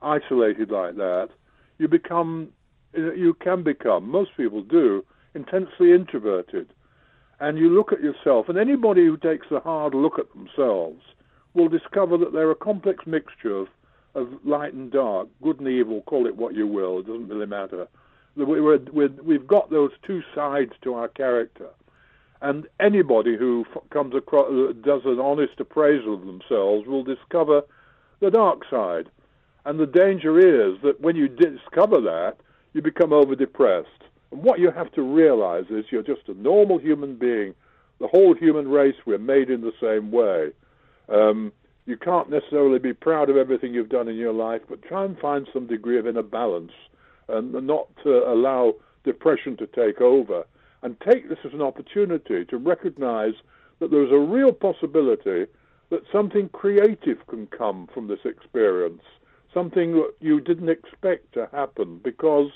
isolated 0.01 0.71
like 0.71 0.95
that, 0.95 1.29
you 1.77 1.87
become, 1.87 2.49
you 2.93 3.35
can 3.41 3.63
become, 3.63 4.09
most 4.09 4.31
people 4.37 4.61
do, 4.61 5.03
intensely 5.33 5.91
introverted. 5.91 6.67
And 7.39 7.57
you 7.57 7.69
look 7.69 7.91
at 7.91 8.01
yourself, 8.01 8.49
and 8.49 8.57
anybody 8.57 9.05
who 9.05 9.17
takes 9.17 9.47
a 9.49 9.59
hard 9.59 9.95
look 9.95 10.19
at 10.19 10.31
themselves 10.33 11.01
will 11.55 11.67
discover 11.67 12.17
that 12.17 12.33
they're 12.33 12.51
a 12.51 12.55
complex 12.55 13.05
mixture 13.07 13.57
of, 13.57 13.67
of 14.13 14.29
light 14.45 14.73
and 14.73 14.91
dark, 14.91 15.27
good 15.41 15.59
and 15.59 15.67
evil, 15.67 16.01
call 16.03 16.27
it 16.27 16.35
what 16.35 16.53
you 16.53 16.67
will, 16.67 16.99
it 16.99 17.07
doesn't 17.07 17.27
really 17.27 17.47
matter. 17.47 17.87
We're, 18.35 18.77
we're, 18.77 19.09
we've 19.23 19.47
got 19.47 19.71
those 19.71 19.91
two 20.05 20.21
sides 20.35 20.71
to 20.83 20.93
our 20.93 21.07
character. 21.07 21.69
And 22.41 22.67
anybody 22.79 23.37
who 23.37 23.65
f- 23.73 23.83
comes 23.91 24.15
across, 24.15 24.47
uh, 24.51 24.73
does 24.83 25.01
an 25.05 25.19
honest 25.19 25.59
appraisal 25.59 26.15
of 26.15 26.25
themselves 26.25 26.87
will 26.87 27.03
discover 27.03 27.61
the 28.19 28.31
dark 28.31 28.63
side. 28.69 29.09
And 29.65 29.79
the 29.79 29.85
danger 29.85 30.39
is 30.39 30.81
that 30.81 31.01
when 31.01 31.15
you 31.15 31.27
discover 31.27 32.01
that, 32.01 32.37
you 32.73 32.81
become 32.81 33.13
over 33.13 33.35
depressed. 33.35 33.89
And 34.31 34.41
what 34.43 34.59
you 34.59 34.71
have 34.71 34.91
to 34.93 35.03
realize 35.03 35.65
is 35.69 35.85
you're 35.91 36.01
just 36.01 36.27
a 36.27 36.33
normal 36.33 36.79
human 36.79 37.15
being. 37.15 37.53
The 37.99 38.07
whole 38.07 38.33
human 38.33 38.67
race, 38.67 38.95
we're 39.05 39.19
made 39.19 39.51
in 39.51 39.61
the 39.61 39.73
same 39.79 40.11
way. 40.11 40.51
Um, 41.09 41.51
you 41.85 41.97
can't 41.97 42.29
necessarily 42.29 42.79
be 42.79 42.93
proud 42.93 43.29
of 43.29 43.37
everything 43.37 43.73
you've 43.73 43.89
done 43.89 44.07
in 44.07 44.15
your 44.15 44.33
life, 44.33 44.61
but 44.67 44.81
try 44.81 45.05
and 45.05 45.17
find 45.19 45.47
some 45.53 45.67
degree 45.67 45.99
of 45.99 46.07
inner 46.07 46.23
balance 46.23 46.71
and 47.27 47.51
not 47.67 47.87
to 48.03 48.27
allow 48.27 48.73
depression 49.03 49.57
to 49.57 49.67
take 49.67 50.01
over 50.01 50.45
and 50.83 50.99
take 51.01 51.29
this 51.29 51.39
as 51.45 51.53
an 51.53 51.61
opportunity 51.61 52.45
to 52.45 52.57
recognize 52.57 53.33
that 53.79 53.91
there's 53.91 54.11
a 54.11 54.17
real 54.17 54.51
possibility 54.51 55.45
that 55.89 56.03
something 56.11 56.49
creative 56.49 57.25
can 57.27 57.47
come 57.47 57.87
from 57.93 58.07
this 58.07 58.25
experience, 58.25 59.03
something 59.53 59.93
that 59.93 60.13
you 60.19 60.39
didn't 60.39 60.69
expect 60.69 61.33
to 61.33 61.47
happen, 61.51 61.99
because 62.03 62.49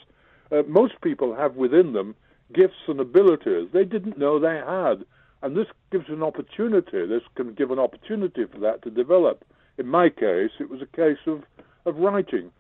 uh, 0.52 0.64
most 0.68 0.94
people 1.02 1.36
have 1.36 1.56
within 1.56 1.94
them 1.94 2.16
gifts 2.54 2.88
and 2.88 3.00
abilities 3.00 3.68
they 3.74 3.84
didn't 3.84 4.18
know 4.18 4.40
they 4.40 4.58
had. 4.58 5.06
And 5.42 5.56
this 5.56 5.68
gives 5.92 6.10
an 6.10 6.24
opportunity, 6.24 7.06
this 7.06 7.24
can 7.36 7.54
give 7.54 7.72
an 7.72 7.80
opportunity 7.80 8.46
for 8.46 8.60
that 8.60 8.82
to 8.84 8.90
develop. 8.90 9.44
In 9.78 9.88
my 9.88 10.10
case, 10.10 10.52
it 10.60 10.70
was 10.70 10.82
a 10.82 10.96
case 10.98 11.20
of, 11.28 11.44
of 11.86 11.98
writing. 11.98 12.52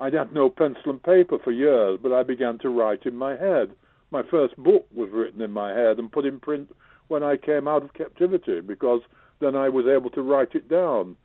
I'd 0.00 0.14
had 0.14 0.32
no 0.32 0.48
pencil 0.48 0.90
and 0.90 1.02
paper 1.02 1.38
for 1.38 1.52
years, 1.52 2.00
but 2.02 2.12
I 2.12 2.22
began 2.22 2.58
to 2.58 2.70
write 2.70 3.04
in 3.04 3.16
my 3.16 3.36
head 3.36 3.72
my 4.12 4.22
first 4.30 4.56
book 4.56 4.86
was 4.94 5.08
written 5.10 5.40
in 5.40 5.50
my 5.50 5.72
head 5.72 5.98
and 5.98 6.12
put 6.12 6.26
in 6.26 6.38
print 6.38 6.70
when 7.08 7.22
I 7.22 7.36
came 7.36 7.66
out 7.66 7.82
of 7.82 7.94
captivity 7.94 8.60
because 8.60 9.00
then 9.40 9.56
I 9.56 9.68
was 9.68 9.86
able 9.86 10.10
to 10.10 10.22
write 10.22 10.54
it 10.54 10.68
down. 10.68 11.16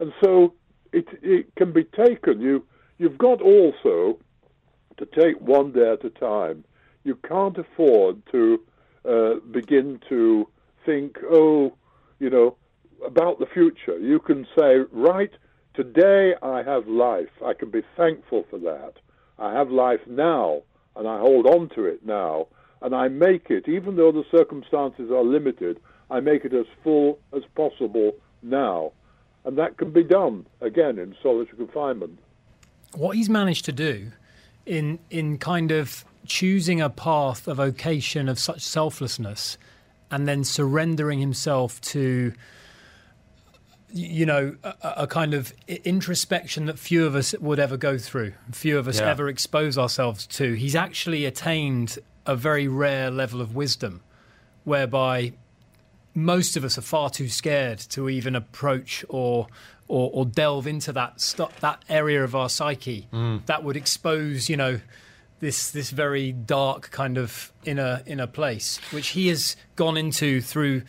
And 0.00 0.12
so 0.22 0.52
it, 0.92 1.06
it 1.22 1.54
can 1.54 1.72
be 1.72 1.84
taken. 1.84 2.40
You, 2.40 2.64
you've 2.98 3.18
got 3.18 3.40
also 3.40 4.18
to 4.98 5.06
take 5.06 5.40
one 5.40 5.72
day 5.72 5.92
at 5.92 6.04
a 6.04 6.10
time. 6.10 6.64
You 7.04 7.16
can't 7.28 7.56
afford 7.56 8.22
to 8.32 8.60
uh, 9.08 9.34
begin 9.50 10.00
to 10.08 10.48
think, 10.84 11.18
oh, 11.30 11.74
you 12.18 12.30
know, 12.30 12.56
about 13.06 13.38
the 13.38 13.46
future. 13.46 13.98
You 13.98 14.18
can 14.18 14.46
say, 14.58 14.78
right, 14.92 15.30
today 15.74 16.34
I 16.42 16.62
have 16.62 16.86
life. 16.88 17.30
I 17.44 17.54
can 17.54 17.70
be 17.70 17.82
thankful 17.96 18.44
for 18.50 18.58
that. 18.58 18.94
I 19.38 19.52
have 19.52 19.70
life 19.70 20.00
now 20.06 20.62
and 20.96 21.08
I 21.08 21.18
hold 21.18 21.46
on 21.46 21.68
to 21.70 21.84
it 21.84 22.04
now, 22.04 22.46
and 22.82 22.94
I 22.94 23.08
make 23.08 23.50
it, 23.50 23.68
even 23.68 23.96
though 23.96 24.12
the 24.12 24.24
circumstances 24.30 25.10
are 25.10 25.24
limited, 25.24 25.80
I 26.10 26.20
make 26.20 26.44
it 26.44 26.52
as 26.52 26.66
full 26.82 27.18
as 27.34 27.42
possible 27.54 28.12
now. 28.42 28.92
And 29.44 29.58
that 29.58 29.76
can 29.76 29.90
be 29.90 30.04
done, 30.04 30.46
again, 30.60 30.98
in 30.98 31.14
solitary 31.22 31.56
confinement. 31.56 32.18
What 32.94 33.16
he's 33.16 33.28
managed 33.28 33.64
to 33.66 33.72
do 33.72 34.12
in, 34.66 34.98
in 35.10 35.38
kind 35.38 35.70
of 35.70 36.04
choosing 36.26 36.80
a 36.80 36.90
path, 36.90 37.48
a 37.48 37.54
vocation 37.54 38.28
of 38.28 38.38
such 38.38 38.62
selflessness, 38.62 39.58
and 40.10 40.28
then 40.28 40.44
surrendering 40.44 41.18
himself 41.18 41.80
to 41.80 42.32
you 43.94 44.26
know, 44.26 44.56
a, 44.64 44.74
a, 44.82 45.06
kind 45.06 45.34
of 45.34 45.52
introspection 45.68 46.66
that 46.66 46.80
few 46.80 47.06
of 47.06 47.14
us 47.14 47.32
would 47.38 47.60
ever 47.60 47.76
go 47.76 47.96
through, 47.96 48.32
few 48.50 48.76
of 48.76 48.88
us 48.88 48.98
yeah. 48.98 49.08
ever 49.08 49.28
expose 49.28 49.78
ourselves 49.78 50.26
to. 50.26 50.54
He's 50.54 50.74
actually 50.74 51.24
attained 51.24 51.98
a 52.26 52.34
very 52.34 52.66
rare 52.66 53.08
level 53.08 53.40
of 53.40 53.54
wisdom, 53.54 54.02
whereby 54.64 55.34
most 56.12 56.56
of 56.56 56.64
us 56.64 56.76
are 56.76 56.82
far 56.82 57.08
too 57.08 57.28
scared 57.28 57.78
to 57.78 58.08
even 58.08 58.34
approach 58.34 59.04
or 59.08 59.46
or, 59.86 60.10
or 60.12 60.26
delve 60.26 60.66
into 60.66 60.92
that 60.92 61.20
st- 61.20 61.54
that 61.60 61.84
area 61.88 62.24
of 62.24 62.34
our 62.34 62.48
psyche 62.48 63.06
mm. 63.12 63.44
that 63.46 63.62
would 63.62 63.76
expose, 63.76 64.48
you 64.48 64.56
know, 64.56 64.80
this 65.38 65.70
this 65.70 65.90
very 65.90 66.32
dark 66.32 66.90
kind 66.90 67.16
of 67.16 67.52
inner 67.64 68.02
inner 68.06 68.26
place, 68.26 68.80
which 68.90 69.08
he 69.08 69.28
has 69.28 69.56
gone 69.76 69.96
into 69.96 70.40
through 70.40 70.82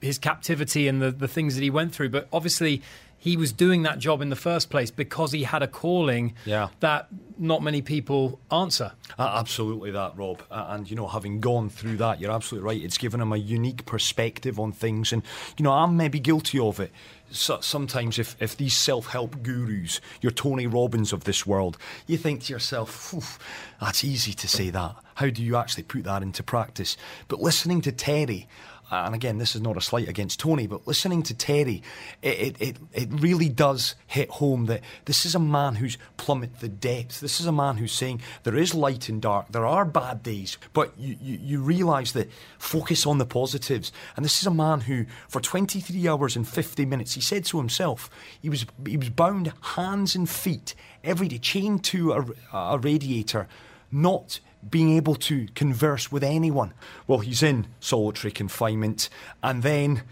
his 0.00 0.18
captivity 0.18 0.88
and 0.88 1.00
the, 1.00 1.10
the 1.10 1.28
things 1.28 1.54
that 1.54 1.62
he 1.62 1.70
went 1.70 1.94
through. 1.94 2.10
But 2.10 2.28
obviously, 2.32 2.82
he 3.20 3.36
was 3.36 3.52
doing 3.52 3.82
that 3.82 3.98
job 3.98 4.22
in 4.22 4.30
the 4.30 4.36
first 4.36 4.70
place 4.70 4.90
because 4.90 5.30
he 5.32 5.42
had 5.42 5.62
a 5.62 5.68
calling 5.68 6.34
yeah. 6.46 6.68
that 6.80 7.06
not 7.36 7.62
many 7.62 7.82
people 7.82 8.40
answer. 8.50 8.92
Uh, 9.18 9.34
absolutely, 9.38 9.90
that 9.90 10.16
Rob. 10.16 10.42
Uh, 10.50 10.68
and 10.70 10.90
you 10.90 10.96
know, 10.96 11.06
having 11.06 11.38
gone 11.38 11.68
through 11.68 11.98
that, 11.98 12.18
you're 12.18 12.30
absolutely 12.30 12.66
right. 12.66 12.82
It's 12.82 12.96
given 12.96 13.20
him 13.20 13.30
a 13.32 13.36
unique 13.36 13.84
perspective 13.84 14.58
on 14.58 14.72
things, 14.72 15.12
and 15.12 15.22
you 15.58 15.62
know, 15.62 15.72
I'm 15.72 15.98
maybe 15.98 16.18
guilty 16.18 16.58
of 16.58 16.80
it. 16.80 16.90
So, 17.30 17.60
sometimes, 17.60 18.18
if, 18.18 18.36
if 18.40 18.56
these 18.56 18.74
self 18.74 19.08
help 19.08 19.42
gurus, 19.42 20.00
your 20.22 20.32
Tony 20.32 20.66
Robbins 20.66 21.12
of 21.12 21.24
this 21.24 21.46
world, 21.46 21.76
you 22.06 22.16
think 22.16 22.44
to 22.44 22.52
yourself, 22.54 23.38
that's 23.80 24.02
easy 24.02 24.32
to 24.32 24.48
say 24.48 24.70
that. 24.70 24.96
How 25.16 25.28
do 25.28 25.42
you 25.42 25.56
actually 25.56 25.82
put 25.82 26.04
that 26.04 26.22
into 26.22 26.42
practice? 26.42 26.96
But 27.28 27.40
listening 27.40 27.82
to 27.82 27.92
Terry, 27.92 28.48
Uh, 28.90 29.04
and 29.06 29.14
again, 29.14 29.38
this 29.38 29.54
is 29.54 29.60
not 29.60 29.76
a 29.76 29.80
slight 29.80 30.08
against 30.08 30.40
Tony, 30.40 30.66
but 30.66 30.86
listening 30.86 31.22
to 31.22 31.34
Terry, 31.34 31.82
it, 32.22 32.56
it, 32.60 32.76
it 32.92 33.08
really 33.12 33.48
does 33.48 33.94
hit 34.06 34.28
home 34.30 34.66
that 34.66 34.80
this 35.04 35.24
is 35.24 35.34
a 35.34 35.38
man 35.38 35.76
who's 35.76 35.96
plummeted 36.16 36.58
the 36.58 36.68
depths. 36.68 37.20
This 37.20 37.40
is 37.40 37.46
a 37.46 37.52
man 37.52 37.76
who's 37.76 37.92
saying 37.92 38.20
there 38.42 38.56
is 38.56 38.74
light 38.74 39.08
and 39.08 39.22
dark, 39.22 39.52
there 39.52 39.66
are 39.66 39.84
bad 39.84 40.22
days, 40.22 40.58
but 40.72 40.92
you, 40.98 41.16
you, 41.20 41.38
you 41.40 41.60
realise 41.60 42.12
that 42.12 42.30
focus 42.58 43.06
on 43.06 43.18
the 43.18 43.26
positives. 43.26 43.92
And 44.16 44.24
this 44.24 44.40
is 44.40 44.46
a 44.46 44.50
man 44.50 44.80
who, 44.80 45.06
for 45.28 45.40
23 45.40 46.08
hours 46.08 46.34
and 46.34 46.46
50 46.46 46.84
minutes, 46.86 47.14
he 47.14 47.20
said 47.20 47.44
to 47.46 47.58
himself, 47.58 48.10
he 48.40 48.50
was, 48.50 48.66
he 48.86 48.96
was 48.96 49.10
bound 49.10 49.52
hands 49.60 50.16
and 50.16 50.28
feet 50.28 50.74
every 51.04 51.28
day, 51.28 51.38
chained 51.38 51.84
to 51.84 52.12
a, 52.12 52.56
a 52.56 52.78
radiator, 52.78 53.46
not 53.92 54.40
being 54.68 54.96
able 54.96 55.14
to 55.14 55.46
converse 55.54 56.12
with 56.12 56.22
anyone. 56.22 56.74
Well, 57.06 57.20
he's 57.20 57.42
in 57.42 57.66
solitary 57.80 58.32
confinement, 58.32 59.08
and 59.42 59.62
then, 59.62 60.02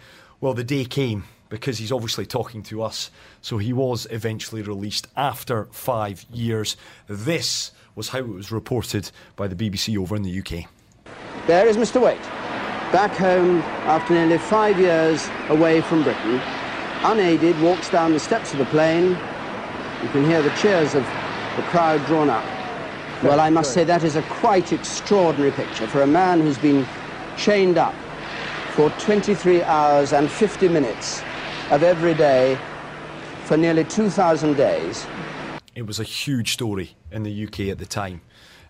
well, 0.41 0.55
the 0.55 0.65
day 0.65 0.85
came 0.85 1.25
because 1.49 1.79
he's 1.79 1.93
obviously 1.93 2.27
talking 2.27 2.63
to 2.65 2.83
us. 2.83 3.11
So 3.41 3.59
he 3.59 3.73
was 3.73 4.07
eventually 4.11 4.63
released 4.63 5.09
after 5.17 5.67
five 5.71 6.25
years. 6.33 6.77
This 7.07 7.73
was 7.95 8.09
how 8.09 8.19
it 8.19 8.29
was 8.29 8.53
reported 8.53 9.11
by 9.37 9.49
the 9.49 9.57
BBC 9.57 9.99
over 9.99 10.15
in 10.15 10.23
the 10.23 10.39
UK. 10.39 10.69
There 11.47 11.67
is 11.67 11.77
Mr. 11.77 12.01
Waite, 12.01 12.23
back 12.93 13.13
home 13.13 13.61
after 13.87 14.15
nearly 14.15 14.39
five 14.39 14.79
years 14.79 15.29
away 15.49 15.81
from 15.81 16.03
Britain. 16.03 16.41
unaided, 17.03 17.61
walks 17.61 17.89
down 17.89 18.13
the 18.13 18.21
steps 18.21 18.53
of 18.53 18.59
the 18.59 18.67
plane. 18.67 19.11
You 20.03 20.09
can 20.11 20.25
hear 20.25 20.43
the 20.43 20.51
cheers 20.51 20.95
of 20.95 21.03
the 21.57 21.63
crowd 21.63 22.05
drawn 22.07 22.29
up. 22.29 22.58
Well, 23.23 23.41
I 23.41 23.51
must 23.51 23.73
say 23.73 23.83
that 23.83 24.05
is 24.05 24.15
a 24.15 24.23
quite 24.23 24.73
extraordinary 24.73 25.51
picture 25.51 25.89
for 25.89 26.03
a 26.03 26.07
man 26.07 26.41
who's 26.41 26.57
been 26.57 26.87
chained 27.37 27.77
up 27.77 27.95
for 28.71 28.91
23 28.91 29.65
hours 29.65 30.13
and 30.13 30.31
50 30.31 30.69
minutes 30.69 31.21
of 31.73 31.83
every 31.83 32.15
day 32.15 32.57
for 33.43 33.57
nearly 33.57 33.83
2,000 33.83 34.57
days. 34.57 35.05
It 35.75 35.83
was 35.83 35.99
a 35.99 36.05
huge 36.05 36.53
story 36.53 36.97
in 37.11 37.25
the 37.25 37.45
UK 37.45 37.61
at 37.71 37.79
the 37.79 37.87
time 37.87 38.21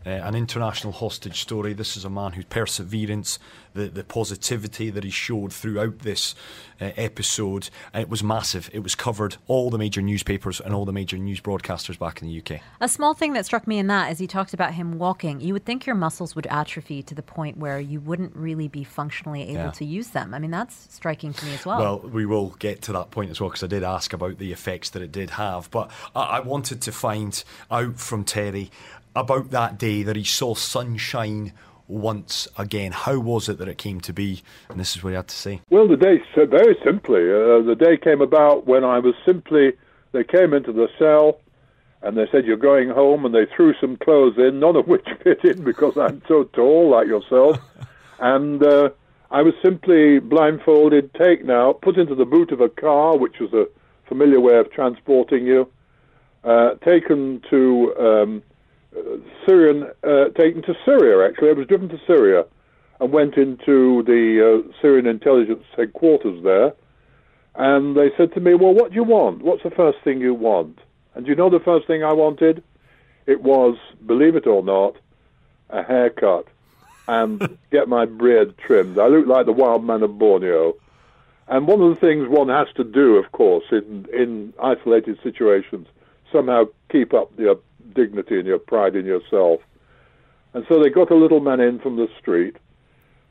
uh, 0.06 0.10
an 0.10 0.34
international 0.34 0.92
hostage 0.92 1.40
story. 1.40 1.72
This 1.72 1.96
is 1.96 2.04
a 2.04 2.10
man 2.10 2.32
whose 2.32 2.44
perseverance, 2.46 3.38
the, 3.74 3.88
the 3.88 4.04
positivity 4.04 4.90
that 4.90 5.04
he 5.04 5.10
showed 5.10 5.52
throughout 5.52 6.00
this 6.00 6.34
uh, 6.80 6.90
episode, 6.96 7.70
it 7.92 8.08
was 8.08 8.22
massive. 8.22 8.70
It 8.72 8.80
was 8.80 8.94
covered 8.94 9.36
all 9.48 9.70
the 9.70 9.78
major 9.78 10.00
newspapers 10.00 10.60
and 10.60 10.72
all 10.74 10.84
the 10.84 10.92
major 10.92 11.18
news 11.18 11.40
broadcasters 11.40 11.98
back 11.98 12.22
in 12.22 12.28
the 12.28 12.38
UK. 12.40 12.60
A 12.80 12.88
small 12.88 13.14
thing 13.14 13.32
that 13.32 13.44
struck 13.44 13.66
me 13.66 13.78
in 13.78 13.88
that 13.88 14.12
is 14.12 14.18
he 14.18 14.26
talked 14.26 14.54
about 14.54 14.74
him 14.74 14.98
walking. 14.98 15.40
You 15.40 15.52
would 15.52 15.64
think 15.64 15.86
your 15.86 15.96
muscles 15.96 16.34
would 16.36 16.46
atrophy 16.46 17.02
to 17.02 17.14
the 17.14 17.22
point 17.22 17.56
where 17.58 17.80
you 17.80 18.00
wouldn't 18.00 18.34
really 18.36 18.68
be 18.68 18.84
functionally 18.84 19.42
able 19.42 19.52
Yeah. 19.64 19.70
to 19.72 19.84
use 19.84 20.08
them. 20.08 20.32
I 20.34 20.38
mean, 20.38 20.50
that's 20.52 20.86
striking 20.94 21.32
to 21.32 21.44
me 21.44 21.54
as 21.54 21.66
well. 21.66 21.78
Well, 21.80 21.98
we 22.00 22.24
will 22.26 22.50
get 22.58 22.82
to 22.82 22.92
that 22.92 23.10
point 23.10 23.30
as 23.30 23.40
well 23.40 23.50
because 23.50 23.62
I 23.64 23.66
did 23.66 23.82
ask 23.82 24.12
about 24.12 24.38
the 24.38 24.52
effects 24.52 24.90
that 24.90 25.02
it 25.02 25.12
did 25.12 25.30
have. 25.30 25.70
But 25.70 25.90
I, 26.14 26.22
I 26.22 26.40
wanted 26.40 26.80
to 26.82 26.92
find 26.92 27.42
out 27.70 27.98
from 27.98 28.24
Terry 28.24 28.70
about 29.18 29.50
that 29.50 29.78
day 29.78 30.02
that 30.02 30.16
he 30.16 30.24
saw 30.24 30.54
sunshine 30.54 31.52
once 31.88 32.46
again. 32.58 32.92
How 32.92 33.18
was 33.18 33.48
it 33.48 33.58
that 33.58 33.68
it 33.68 33.78
came 33.78 34.00
to 34.02 34.12
be? 34.12 34.42
And 34.68 34.78
this 34.78 34.96
is 34.96 35.02
what 35.02 35.10
he 35.10 35.16
had 35.16 35.28
to 35.28 35.34
say. 35.34 35.60
Well, 35.70 35.88
the 35.88 35.96
day, 35.96 36.22
so 36.34 36.46
very 36.46 36.76
simply, 36.84 37.22
uh, 37.22 37.62
the 37.62 37.76
day 37.78 37.96
came 37.96 38.20
about 38.20 38.66
when 38.66 38.84
I 38.84 38.98
was 38.98 39.14
simply, 39.24 39.72
they 40.12 40.24
came 40.24 40.52
into 40.52 40.72
the 40.72 40.88
cell 40.98 41.40
and 42.02 42.16
they 42.16 42.28
said, 42.30 42.44
You're 42.44 42.56
going 42.56 42.90
home, 42.90 43.24
and 43.24 43.34
they 43.34 43.46
threw 43.46 43.74
some 43.80 43.96
clothes 43.96 44.36
in, 44.38 44.60
none 44.60 44.76
of 44.76 44.86
which 44.86 45.06
fit 45.24 45.44
in 45.44 45.64
because 45.64 45.96
I'm 45.96 46.22
so 46.28 46.44
tall, 46.44 46.90
like 46.90 47.06
yourself. 47.06 47.58
and 48.20 48.62
uh, 48.62 48.90
I 49.30 49.42
was 49.42 49.54
simply 49.62 50.18
blindfolded, 50.20 51.12
taken 51.14 51.50
out, 51.50 51.80
put 51.80 51.96
into 51.96 52.14
the 52.14 52.24
boot 52.24 52.52
of 52.52 52.60
a 52.60 52.68
car, 52.68 53.16
which 53.16 53.38
was 53.40 53.52
a 53.52 53.66
familiar 54.06 54.40
way 54.40 54.56
of 54.58 54.70
transporting 54.70 55.46
you, 55.46 55.68
uh, 56.44 56.74
taken 56.76 57.42
to 57.50 57.94
um, 57.98 58.42
Syrian, 59.46 59.90
uh, 60.02 60.28
taken 60.30 60.62
to 60.62 60.74
Syria, 60.84 61.28
actually. 61.28 61.50
I 61.50 61.52
was 61.52 61.66
driven 61.66 61.88
to 61.90 62.00
Syria 62.06 62.44
and 63.00 63.12
went 63.12 63.36
into 63.36 64.02
the 64.04 64.62
uh, 64.64 64.72
Syrian 64.80 65.06
intelligence 65.06 65.64
headquarters 65.76 66.42
there. 66.42 66.74
And 67.54 67.96
they 67.96 68.10
said 68.16 68.32
to 68.34 68.40
me, 68.40 68.54
Well, 68.54 68.74
what 68.74 68.90
do 68.90 68.96
you 68.96 69.04
want? 69.04 69.42
What's 69.42 69.62
the 69.62 69.70
first 69.70 69.98
thing 70.04 70.20
you 70.20 70.34
want? 70.34 70.78
And 71.14 71.26
you 71.26 71.34
know 71.34 71.50
the 71.50 71.60
first 71.60 71.86
thing 71.86 72.04
I 72.04 72.12
wanted? 72.12 72.62
It 73.26 73.42
was, 73.42 73.76
believe 74.06 74.36
it 74.36 74.46
or 74.46 74.62
not, 74.62 74.96
a 75.70 75.82
haircut 75.82 76.46
and 77.08 77.58
get 77.70 77.88
my 77.88 78.04
beard 78.04 78.56
trimmed. 78.58 78.98
I 78.98 79.08
look 79.08 79.26
like 79.26 79.46
the 79.46 79.52
wild 79.52 79.84
man 79.84 80.02
of 80.02 80.18
Borneo. 80.18 80.76
And 81.48 81.66
one 81.66 81.80
of 81.80 81.94
the 81.94 82.00
things 82.00 82.28
one 82.28 82.48
has 82.48 82.68
to 82.76 82.84
do, 82.84 83.16
of 83.16 83.32
course, 83.32 83.64
in, 83.72 84.06
in 84.12 84.52
isolated 84.62 85.18
situations, 85.22 85.88
somehow 86.30 86.66
keep 86.90 87.14
up 87.14 87.32
your 87.38 87.58
dignity 87.94 88.38
and 88.38 88.46
your 88.46 88.58
pride 88.58 88.96
in 88.96 89.06
yourself. 89.06 89.60
And 90.54 90.64
so 90.68 90.82
they 90.82 90.90
got 90.90 91.10
a 91.10 91.14
little 91.14 91.40
man 91.40 91.60
in 91.60 91.78
from 91.78 91.96
the 91.96 92.08
street, 92.18 92.56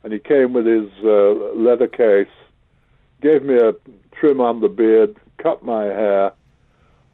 and 0.04 0.12
he 0.12 0.18
came 0.18 0.52
with 0.52 0.66
his 0.66 0.88
uh, 1.04 1.32
leather 1.54 1.88
case, 1.88 2.28
gave 3.20 3.42
me 3.42 3.56
a 3.56 3.72
trim 4.12 4.40
on 4.40 4.60
the 4.60 4.68
beard, 4.68 5.16
cut 5.38 5.64
my 5.64 5.84
hair, 5.84 6.32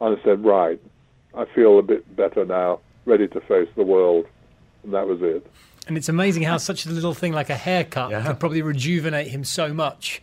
and 0.01 0.17
I 0.17 0.23
said, 0.23 0.43
Right, 0.45 0.79
I 1.35 1.45
feel 1.45 1.79
a 1.79 1.81
bit 1.83 2.15
better 2.15 2.45
now, 2.45 2.79
ready 3.05 3.27
to 3.29 3.41
face 3.41 3.69
the 3.75 3.83
world. 3.83 4.25
And 4.83 4.93
that 4.93 5.07
was 5.07 5.19
it. 5.21 5.45
And 5.87 5.97
it's 5.97 6.09
amazing 6.09 6.43
how 6.43 6.57
such 6.57 6.85
a 6.85 6.89
little 6.91 7.13
thing 7.13 7.31
like 7.33 7.49
a 7.49 7.55
haircut 7.55 8.11
Yeah. 8.11 8.25
could 8.25 8.39
probably 8.39 8.61
rejuvenate 8.61 9.27
him 9.27 9.43
so 9.43 9.73
much 9.73 10.21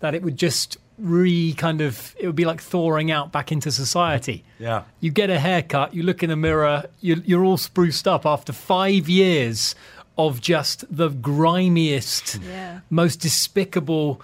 that 0.00 0.14
it 0.14 0.22
would 0.22 0.36
just 0.36 0.76
re 1.02 1.52
kind 1.54 1.80
of 1.80 2.14
it 2.18 2.26
would 2.26 2.36
be 2.36 2.44
like 2.44 2.60
thawing 2.62 3.10
out 3.10 3.32
back 3.32 3.50
into 3.52 3.70
society. 3.70 4.44
Yeah. 4.58 4.84
You 5.00 5.10
get 5.10 5.28
a 5.30 5.38
haircut, 5.38 5.94
you 5.94 6.02
look 6.04 6.22
in 6.22 6.30
the 6.30 6.36
mirror, 6.36 6.84
you're, 7.00 7.18
you're 7.18 7.44
all 7.44 7.56
spruced 7.58 8.06
up 8.06 8.24
after 8.24 8.52
five 8.52 9.08
years 9.08 9.74
of 10.16 10.40
just 10.40 10.84
the 10.94 11.08
grimiest, 11.10 12.38
Yeah. 12.42 12.80
most 12.90 13.16
despicable 13.20 14.20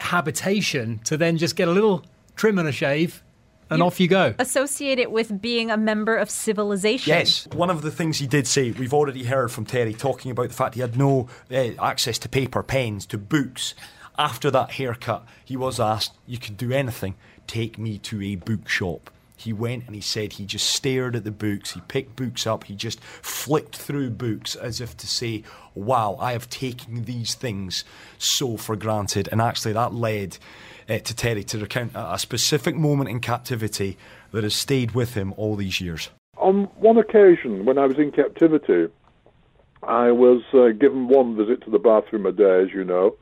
habitation 0.00 1.00
to 1.04 1.16
then 1.16 1.36
just 1.36 1.56
get 1.56 1.68
a 1.68 1.70
little 1.72 2.04
trim 2.36 2.58
and 2.58 2.68
a 2.68 2.72
shave 2.72 3.22
and 3.70 3.78
You- 3.80 3.84
off 3.84 4.00
you 4.00 4.08
go. 4.08 4.34
Associate 4.38 4.98
it 4.98 5.10
with 5.10 5.40
being 5.42 5.70
a 5.70 5.76
member 5.76 6.16
of 6.16 6.30
civilization. 6.30 7.10
Yes. 7.10 7.46
One 7.52 7.68
of 7.70 7.82
the 7.82 7.90
things 7.90 8.18
he 8.18 8.26
did 8.26 8.46
say, 8.46 8.70
we've 8.70 8.94
already 8.94 9.24
heard 9.24 9.50
from 9.52 9.66
Terry 9.66 9.92
talking 9.92 10.30
about 10.30 10.48
the 10.48 10.54
fact 10.54 10.74
he 10.74 10.80
had 10.80 10.96
no 10.96 11.28
uh, 11.50 11.70
access 11.80 12.18
to 12.20 12.28
paper, 12.28 12.62
pens, 12.62 13.04
to 13.06 13.18
books. 13.18 13.74
After 14.18 14.50
that 14.50 14.72
haircut, 14.72 15.24
he 15.44 15.56
was 15.56 15.78
asked, 15.78 16.16
You 16.26 16.38
can 16.38 16.56
do 16.56 16.72
anything, 16.72 17.14
take 17.46 17.78
me 17.78 17.98
to 17.98 18.20
a 18.20 18.34
bookshop. 18.34 19.10
He 19.36 19.52
went 19.52 19.86
and 19.86 19.94
he 19.94 20.00
said 20.00 20.32
he 20.32 20.44
just 20.44 20.68
stared 20.68 21.14
at 21.14 21.22
the 21.22 21.30
books, 21.30 21.70
he 21.70 21.80
picked 21.82 22.16
books 22.16 22.44
up, 22.44 22.64
he 22.64 22.74
just 22.74 23.00
flicked 23.00 23.76
through 23.76 24.10
books 24.10 24.56
as 24.56 24.80
if 24.80 24.96
to 24.96 25.06
say, 25.06 25.44
Wow, 25.76 26.16
I 26.18 26.32
have 26.32 26.50
taken 26.50 27.04
these 27.04 27.36
things 27.36 27.84
so 28.18 28.56
for 28.56 28.74
granted. 28.74 29.28
And 29.30 29.40
actually, 29.40 29.74
that 29.74 29.94
led 29.94 30.38
uh, 30.88 30.98
to 30.98 31.14
Terry 31.14 31.44
to 31.44 31.58
recount 31.58 31.92
a, 31.94 32.18
specific 32.18 32.74
moment 32.74 33.10
in 33.10 33.20
captivity 33.20 33.96
that 34.32 34.42
has 34.42 34.56
stayed 34.56 34.90
with 34.90 35.14
him 35.14 35.32
all 35.36 35.54
these 35.54 35.80
years. 35.80 36.10
On 36.38 36.64
one 36.74 36.98
occasion, 36.98 37.64
when 37.64 37.78
I 37.78 37.86
was 37.86 37.98
in 37.98 38.10
captivity, 38.10 38.92
I 39.84 40.10
was 40.10 40.42
uh, 40.52 40.70
given 40.70 41.06
one 41.06 41.36
visit 41.36 41.62
to 41.62 41.70
the 41.70 41.78
bathroom 41.78 42.26
a 42.26 42.32
day, 42.32 42.64
as 42.64 42.72
you 42.72 42.82
know. 42.82 43.14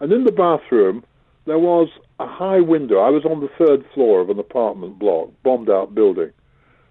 And 0.00 0.12
in 0.12 0.24
the 0.24 0.32
bathroom, 0.32 1.04
there 1.46 1.58
was 1.58 1.88
a 2.18 2.26
high 2.26 2.60
window. 2.60 2.98
I 2.98 3.10
was 3.10 3.24
on 3.24 3.40
the 3.40 3.50
third 3.58 3.84
floor 3.94 4.20
of 4.20 4.30
an 4.30 4.38
apartment 4.38 4.98
block, 4.98 5.30
bombed 5.42 5.70
out 5.70 5.94
building. 5.94 6.32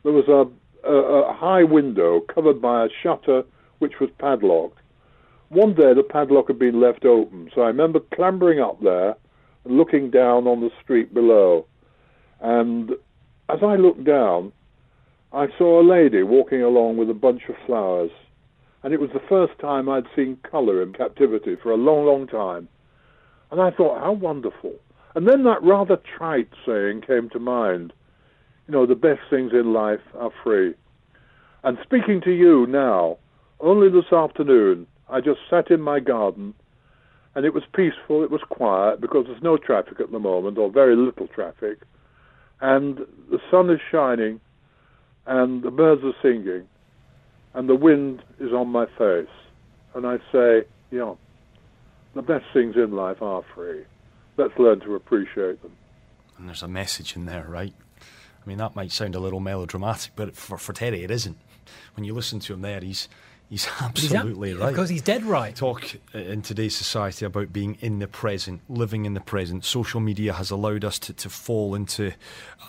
There 0.03 0.13
was 0.13 0.27
a, 0.27 0.89
a, 0.89 0.95
a 1.29 1.33
high 1.33 1.63
window 1.63 2.21
covered 2.21 2.61
by 2.61 2.85
a 2.85 2.89
shutter 3.03 3.43
which 3.79 3.99
was 3.99 4.09
padlocked. 4.17 4.79
One 5.49 5.73
day 5.73 5.93
the 5.93 6.03
padlock 6.03 6.47
had 6.47 6.57
been 6.57 6.79
left 6.79 7.05
open, 7.05 7.49
so 7.53 7.61
I 7.61 7.67
remember 7.67 7.99
clambering 7.99 8.59
up 8.59 8.81
there 8.81 9.15
and 9.63 9.77
looking 9.77 10.09
down 10.09 10.47
on 10.47 10.61
the 10.61 10.71
street 10.81 11.13
below. 11.13 11.65
And 12.39 12.91
as 13.49 13.59
I 13.61 13.75
looked 13.75 14.03
down, 14.03 14.51
I 15.33 15.47
saw 15.57 15.81
a 15.81 15.83
lady 15.83 16.23
walking 16.23 16.63
along 16.63 16.97
with 16.97 17.09
a 17.09 17.13
bunch 17.13 17.43
of 17.49 17.55
flowers. 17.65 18.11
And 18.83 18.93
it 18.93 19.01
was 19.01 19.09
the 19.11 19.21
first 19.27 19.57
time 19.59 19.89
I'd 19.89 20.07
seen 20.15 20.37
colour 20.49 20.81
in 20.81 20.93
captivity 20.93 21.55
for 21.55 21.71
a 21.71 21.77
long, 21.77 22.05
long 22.05 22.27
time. 22.27 22.67
And 23.55 23.63
I 23.63 23.71
thought, 23.71 24.01
how 24.01 24.11
wonderful. 24.11 24.73
And 25.15 25.29
then 25.29 25.45
that 25.45 25.63
rather 25.63 25.95
trite 26.17 26.49
saying 26.65 27.03
came 27.07 27.29
to 27.29 27.39
mind. 27.39 27.93
You 28.67 28.73
know, 28.73 28.85
the 28.85 28.95
best 28.95 29.21
things 29.29 29.53
in 29.53 29.71
life 29.71 30.01
are 30.19 30.31
free. 30.43 30.73
And 31.63 31.77
speaking 31.81 32.19
to 32.25 32.31
you 32.31 32.67
now, 32.67 33.17
only 33.61 33.87
this 33.87 34.11
afternoon, 34.11 34.87
I 35.09 35.21
just 35.21 35.39
sat 35.49 35.71
in 35.71 35.79
my 35.79 36.01
garden 36.01 36.53
and 37.33 37.45
it 37.45 37.53
was 37.53 37.63
peaceful, 37.73 38.25
it 38.25 38.29
was 38.29 38.41
quiet 38.49 38.99
because 38.99 39.25
there's 39.25 39.41
no 39.41 39.55
traffic 39.55 40.01
at 40.01 40.11
the 40.11 40.19
moment, 40.19 40.57
or 40.57 40.69
very 40.69 40.97
little 40.97 41.27
traffic. 41.27 41.79
And 42.59 42.97
the 43.31 43.39
sun 43.49 43.69
is 43.69 43.79
shining 43.89 44.41
and 45.27 45.63
the 45.63 45.71
birds 45.71 46.01
are 46.03 46.11
singing 46.21 46.67
and 47.53 47.69
the 47.69 47.75
wind 47.75 48.21
is 48.37 48.51
on 48.51 48.67
my 48.67 48.85
face. 48.97 49.31
And 49.93 50.05
I 50.05 50.17
say, 50.33 50.63
yeah, 50.91 51.13
the 52.15 52.21
best 52.21 52.45
things 52.53 52.75
in 52.75 52.91
life 52.91 53.21
are 53.21 53.43
free. 53.53 53.83
Let's 54.37 54.57
learn 54.57 54.79
to 54.81 54.95
appreciate 54.95 55.61
them. 55.61 55.73
And 56.37 56.47
there's 56.47 56.63
a 56.63 56.67
message 56.67 57.15
in 57.15 57.25
there, 57.25 57.45
right? 57.47 57.73
I 58.01 58.47
mean, 58.47 58.57
that 58.57 58.75
might 58.75 58.91
sound 58.91 59.15
a 59.15 59.19
little 59.19 59.39
melodramatic, 59.39 60.13
but 60.15 60.35
for, 60.35 60.57
for 60.57 60.73
Terry, 60.73 61.03
it 61.03 61.11
isn't. 61.11 61.37
When 61.95 62.03
you 62.03 62.13
listen 62.13 62.39
to 62.41 62.53
him 62.53 62.61
there, 62.61 62.79
he's 62.79 63.07
he's 63.49 63.65
He's 63.95 64.13
ab- 64.13 64.19
absolutely 64.19 64.53
right. 64.53 64.69
Because 64.69 64.89
he's 64.89 65.01
dead 65.01 65.23
right. 65.23 65.55
talk 65.55 65.95
uh, 66.13 66.19
in 66.19 66.41
today's 66.41 66.75
society 66.75 67.25
about 67.25 67.53
being 67.53 67.77
in 67.81 67.99
the 67.99 68.07
present, 68.07 68.61
living 68.69 69.05
in 69.05 69.13
the 69.13 69.21
present. 69.21 69.65
Social 69.65 69.99
media 69.99 70.33
has 70.33 70.51
allowed 70.51 70.83
us 70.85 70.99
to, 70.99 71.13
to 71.13 71.29
fall 71.29 71.75
into 71.75 72.11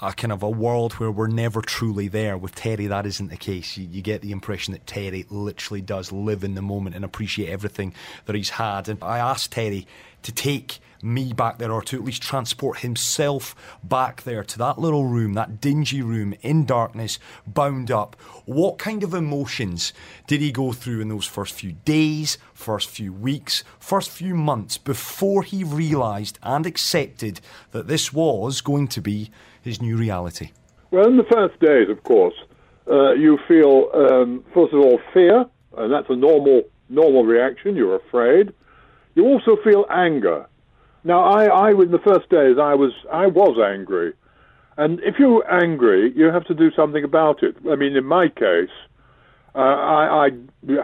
a 0.03 0.12
kind 0.12 0.33
of 0.33 0.43
a 0.43 0.51
world 0.51 0.95
where 0.95 1.11
we're 1.11 1.29
never 1.29 1.61
truly 1.61 2.09
there. 2.09 2.37
With 2.37 2.55
Terry, 2.55 2.87
that 2.87 3.07
isn't 3.07 3.29
the 3.29 3.37
case. 3.37 3.77
You, 3.77 3.89
you 3.91 4.03
get 4.03 4.23
the 4.23 4.33
impression 4.33 4.73
that 4.73 4.87
Terry 4.87 5.27
literally 5.31 5.83
does 5.83 6.12
live 6.12 6.45
in 6.45 6.55
the 6.55 6.62
moment 6.62 6.97
and 6.97 7.05
appreciate 7.05 7.49
everything 7.49 7.95
that 8.27 8.37
he's 8.37 8.51
had. 8.51 8.89
And 8.89 9.03
I 9.03 9.19
asked 9.19 9.53
Terry 9.53 9.87
to 10.23 10.33
take 10.33 10.81
me 11.03 11.33
back 11.33 11.59
there 11.59 11.73
or 11.73 11.83
to 11.83 11.97
at 11.97 12.05
least 12.05 12.23
transport 12.23 12.79
himself 12.79 13.55
back 13.83 14.23
there 14.23 14.45
to 14.45 14.59
that 14.59 14.79
little 14.79 15.07
room, 15.07 15.35
that 15.35 15.61
dingy 15.61 16.03
room 16.03 16.35
in 16.43 16.65
darkness, 16.65 17.19
bound 17.47 17.91
up. 17.91 18.17
What 18.45 18.79
kind 18.79 19.03
of 19.03 19.15
emotions 19.15 19.93
did 20.27 20.41
he 20.41 20.53
go 20.53 20.73
through 20.73 21.01
in 21.01 21.09
those 21.09 21.27
first 21.27 21.55
few 21.55 21.73
days, 21.73 22.39
first 22.55 22.89
few 22.89 23.13
weeks, 23.13 23.65
first 23.79 24.11
few 24.11 24.35
months 24.35 24.79
before 24.79 25.43
he 25.43 25.65
realised 25.65 26.39
and 26.43 26.67
accepted 26.67 27.41
that 27.73 27.89
this 27.89 28.13
was 28.13 28.61
going 28.61 28.89
to 28.89 29.01
be 29.01 29.31
his 29.61 29.81
new 29.81 29.97
reality? 29.97 30.51
Well, 30.91 31.07
in 31.07 31.17
the 31.17 31.25
first 31.25 31.59
days, 31.61 31.89
of 31.89 32.03
course, 32.05 32.35
uh, 32.89 33.13
you 33.13 33.39
feel, 33.49 33.91
um, 33.93 34.45
first 34.55 34.73
of 34.73 34.81
all, 34.81 35.01
fear, 35.13 35.45
and 35.77 35.93
that's 35.93 36.09
a 36.09 36.17
normal 36.17 36.63
normal 36.89 37.25
reaction. 37.25 37.77
You're 37.77 37.97
afraid. 37.97 38.53
You 39.15 39.25
also 39.25 39.57
feel 39.63 39.87
anger. 39.91 40.47
Now, 41.07 41.23
I, 41.23 41.45
I, 41.45 41.71
in 41.71 41.92
the 41.92 42.01
first 42.01 42.29
days, 42.31 42.57
I 42.61 42.75
was, 42.75 42.90
I 43.12 43.27
was 43.29 43.57
angry, 43.64 44.12
and 44.77 44.99
if 45.05 45.21
you're 45.21 45.49
angry, 45.49 46.12
you 46.16 46.25
have 46.33 46.45
to 46.47 46.55
do 46.55 46.73
something 46.73 47.05
about 47.05 47.45
it. 47.45 47.55
I 47.71 47.77
mean, 47.77 47.95
in 47.95 48.05
my 48.05 48.27
case, 48.27 48.75
uh, 49.55 49.59
I, 49.59 50.27
I 50.27 50.31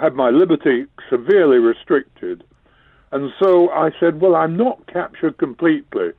had 0.01 0.15
my 0.15 0.31
liberty 0.31 0.87
severely 1.11 1.59
restricted, 1.59 2.45
and 3.11 3.33
so 3.43 3.69
I 3.71 3.91
said, 3.99 4.21
"Well, 4.21 4.37
I'm 4.37 4.57
not 4.57 4.87
captured 4.87 5.39
completely." 5.39 6.11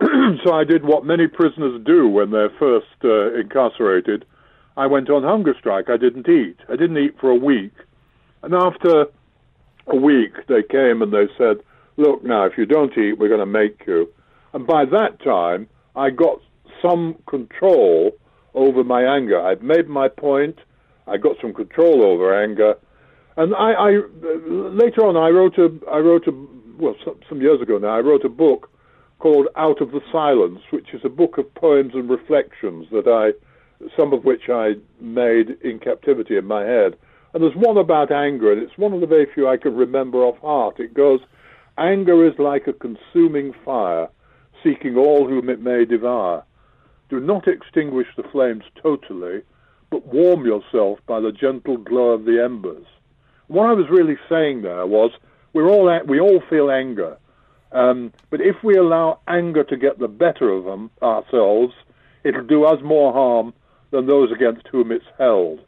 so 0.44 0.52
I 0.52 0.64
did 0.64 0.84
what 0.84 1.04
many 1.04 1.28
prisoners 1.28 1.80
do 1.86 2.08
when 2.08 2.32
they're 2.32 2.50
first 2.58 2.88
uh, 3.04 3.34
incarcerated. 3.34 4.24
I 4.76 4.88
went 4.88 5.10
on 5.10 5.22
hunger 5.22 5.54
strike. 5.56 5.88
I 5.88 5.96
didn't 5.96 6.28
eat. 6.28 6.56
I 6.68 6.74
didn't 6.74 6.98
eat 6.98 7.14
for 7.20 7.30
a 7.30 7.36
week, 7.36 7.74
and 8.42 8.52
after 8.52 9.06
a 9.86 9.96
week, 9.96 10.34
they 10.48 10.64
came 10.64 11.02
and 11.02 11.12
they 11.12 11.28
said, 11.38 11.58
look 11.98 12.24
now, 12.24 12.46
if 12.46 12.56
you 12.56 12.64
don't 12.64 12.96
eat, 12.96 13.18
we're 13.18 13.28
going 13.28 13.40
to 13.40 13.46
make 13.46 13.82
you. 13.86 14.08
And 14.54 14.66
by 14.66 14.84
that 14.86 15.22
time, 15.22 15.68
I 15.94 16.10
got 16.10 16.40
some 16.80 17.16
control 17.28 18.12
over 18.54 18.82
my 18.84 19.02
anger. 19.02 19.40
I'd 19.40 19.62
made 19.62 19.88
my 19.88 20.08
point. 20.08 20.58
I 21.06 21.16
got 21.16 21.36
some 21.42 21.52
control 21.52 22.02
over 22.02 22.40
anger. 22.42 22.76
And 23.36 23.54
I, 23.54 23.72
I 23.72 23.90
later 24.46 25.06
on, 25.06 25.16
I 25.16 25.28
wrote 25.28 25.58
a, 25.58 25.70
I 25.90 25.98
wrote 25.98 26.26
a, 26.26 26.32
well, 26.78 26.94
some, 27.28 27.40
years 27.40 27.60
ago 27.60 27.78
now, 27.78 27.88
I 27.88 28.00
wrote 28.00 28.24
a 28.24 28.28
book 28.28 28.70
called 29.18 29.48
Out 29.56 29.80
of 29.80 29.90
the 29.90 30.00
Silence, 30.12 30.60
which 30.70 30.94
is 30.94 31.00
a 31.04 31.08
book 31.08 31.38
of 31.38 31.52
poems 31.54 31.92
and 31.94 32.08
reflections 32.08 32.86
that 32.92 33.06
I, 33.08 33.32
some 33.96 34.12
of 34.12 34.24
which 34.24 34.48
I 34.48 34.74
made 35.00 35.56
in 35.62 35.78
captivity 35.78 36.36
in 36.36 36.46
my 36.46 36.62
head. 36.62 36.96
And 37.34 37.42
there's 37.42 37.54
one 37.54 37.76
about 37.76 38.10
anger, 38.10 38.52
and 38.52 38.62
it's 38.62 38.78
one 38.78 38.92
of 38.92 39.00
the 39.00 39.06
very 39.06 39.26
few 39.34 39.48
I 39.48 39.56
can 39.56 39.76
remember 39.76 40.18
off 40.18 40.38
heart. 40.38 40.80
It 40.80 40.94
goes, 40.94 41.20
Anger 41.78 42.26
is 42.26 42.36
like 42.40 42.66
a 42.66 42.72
consuming 42.72 43.54
fire, 43.64 44.08
seeking 44.64 44.96
all 44.96 45.28
whom 45.28 45.48
it 45.48 45.60
may 45.60 45.84
devour. 45.84 46.44
Do 47.08 47.20
not 47.20 47.46
extinguish 47.46 48.08
the 48.16 48.24
flames 48.24 48.64
totally, 48.82 49.42
but 49.88 50.06
warm 50.06 50.44
yourself 50.44 50.98
by 51.06 51.20
the 51.20 51.30
gentle 51.30 51.76
glow 51.76 52.08
of 52.08 52.24
the 52.24 52.42
embers. 52.42 52.84
What 53.46 53.68
I 53.68 53.74
was 53.74 53.88
really 53.88 54.18
saying 54.28 54.62
there 54.62 54.86
was, 54.86 55.12
we're 55.52 55.70
all 55.70 55.88
we 56.04 56.18
all 56.18 56.42
feel 56.50 56.68
anger, 56.68 57.16
um, 57.70 58.12
but 58.28 58.40
if 58.40 58.56
we 58.64 58.76
allow 58.76 59.20
anger 59.28 59.62
to 59.62 59.76
get 59.76 60.00
the 60.00 60.08
better 60.08 60.50
of 60.50 60.64
them 60.64 60.90
ourselves, 61.00 61.74
it'll 62.24 62.44
do 62.44 62.64
us 62.64 62.80
more 62.82 63.12
harm 63.12 63.54
than 63.92 64.06
those 64.06 64.32
against 64.32 64.66
whom 64.66 64.90
it's 64.90 65.04
held. 65.16 65.60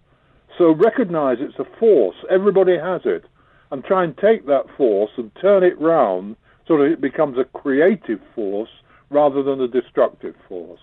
So 0.58 0.72
recognize 0.72 1.38
it's 1.40 1.58
a 1.60 1.78
force. 1.78 2.16
Everybody 2.28 2.76
has 2.76 3.02
it 3.04 3.24
and 3.70 3.84
try 3.84 4.04
and 4.04 4.16
take 4.18 4.46
that 4.46 4.66
force 4.76 5.10
and 5.16 5.30
turn 5.40 5.62
it 5.62 5.80
round 5.80 6.36
so 6.66 6.76
that 6.78 6.84
it 6.84 7.00
becomes 7.00 7.38
a 7.38 7.44
creative 7.44 8.20
force 8.34 8.70
rather 9.10 9.42
than 9.42 9.60
a 9.60 9.68
destructive 9.68 10.34
force. 10.48 10.80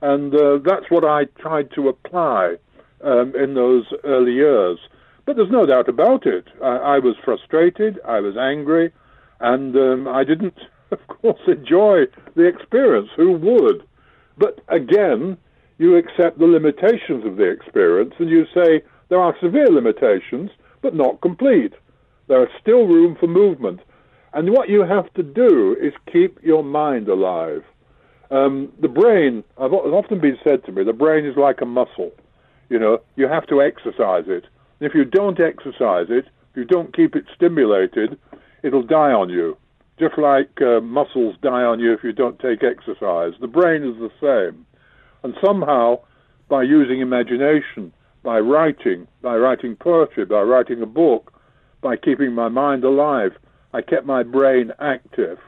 And 0.00 0.34
uh, 0.34 0.58
that's 0.64 0.90
what 0.90 1.04
I 1.04 1.24
tried 1.40 1.70
to 1.72 1.88
apply 1.88 2.56
um, 3.04 3.34
in 3.36 3.54
those 3.54 3.84
early 4.04 4.32
years. 4.32 4.78
But 5.24 5.36
there's 5.36 5.50
no 5.50 5.66
doubt 5.66 5.88
about 5.88 6.26
it. 6.26 6.46
I, 6.62 6.76
I 6.76 6.98
was 6.98 7.14
frustrated, 7.24 8.00
I 8.04 8.20
was 8.20 8.36
angry, 8.36 8.92
and 9.40 9.76
um, 9.76 10.08
I 10.08 10.24
didn't, 10.24 10.58
of 10.90 11.06
course, 11.06 11.40
enjoy 11.46 12.06
the 12.34 12.44
experience. 12.44 13.10
Who 13.16 13.32
would? 13.32 13.86
But 14.38 14.60
again, 14.68 15.36
you 15.78 15.96
accept 15.96 16.38
the 16.38 16.46
limitations 16.46 17.24
of 17.24 17.36
the 17.36 17.50
experience 17.50 18.14
and 18.18 18.28
you 18.28 18.46
say 18.54 18.82
there 19.08 19.20
are 19.20 19.36
severe 19.42 19.68
limitations, 19.68 20.50
but 20.80 20.94
not 20.94 21.20
complete. 21.20 21.74
There 22.32 22.44
is 22.44 22.50
still 22.58 22.86
room 22.86 23.14
for 23.20 23.26
movement. 23.26 23.80
And 24.32 24.52
what 24.52 24.70
you 24.70 24.84
have 24.84 25.12
to 25.12 25.22
do 25.22 25.76
is 25.78 25.92
keep 26.10 26.42
your 26.42 26.64
mind 26.64 27.06
alive. 27.06 27.62
Um, 28.30 28.72
the 28.80 28.88
brain, 28.88 29.44
I've 29.58 29.74
often 29.74 30.18
been 30.18 30.38
said 30.42 30.64
to 30.64 30.72
me, 30.72 30.82
the 30.82 30.94
brain 30.94 31.26
is 31.26 31.36
like 31.36 31.60
a 31.60 31.66
muscle. 31.66 32.10
You 32.70 32.78
know, 32.78 33.00
you 33.16 33.28
have 33.28 33.46
to 33.48 33.60
exercise 33.60 34.24
it. 34.28 34.44
If 34.80 34.94
you 34.94 35.04
don't 35.04 35.38
exercise 35.40 36.06
it, 36.08 36.24
if 36.24 36.56
you 36.56 36.64
don't 36.64 36.96
keep 36.96 37.14
it 37.14 37.26
stimulated, 37.36 38.18
it'll 38.62 38.82
die 38.82 39.12
on 39.12 39.28
you. 39.28 39.58
Just 39.98 40.16
like 40.16 40.62
uh, 40.62 40.80
muscles 40.80 41.36
die 41.42 41.64
on 41.64 41.80
you 41.80 41.92
if 41.92 42.02
you 42.02 42.14
don't 42.14 42.38
take 42.38 42.64
exercise. 42.64 43.34
The 43.42 43.46
brain 43.46 43.82
is 43.84 43.96
the 43.98 44.10
same. 44.22 44.64
And 45.22 45.34
somehow, 45.44 45.98
by 46.48 46.62
using 46.62 47.02
imagination, 47.02 47.92
by 48.22 48.38
writing, 48.38 49.06
by 49.20 49.36
writing 49.36 49.76
poetry, 49.76 50.24
by 50.24 50.40
writing 50.40 50.80
a 50.80 50.86
book, 50.86 51.31
by 51.82 51.96
keeping 51.96 52.32
my 52.32 52.48
mind 52.48 52.84
alive. 52.84 53.32
I 53.74 53.82
kept 53.82 54.06
my 54.06 54.22
brain 54.22 54.72
active. 54.78 55.38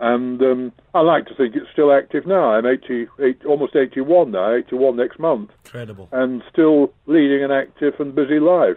And 0.00 0.40
um, 0.42 0.72
I 0.94 1.00
like 1.00 1.26
to 1.26 1.34
think 1.34 1.56
it's 1.56 1.70
still 1.72 1.92
active 1.92 2.26
now. 2.26 2.52
I'm 2.52 2.66
80, 2.66 3.08
almost 3.46 3.74
81 3.74 4.30
now, 4.30 4.54
81 4.54 4.96
next 4.96 5.18
month. 5.18 5.50
Incredible. 5.64 6.08
And 6.12 6.42
still 6.52 6.92
leading 7.06 7.42
an 7.42 7.50
active 7.50 7.94
and 7.98 8.14
busy 8.14 8.38
life. 8.38 8.76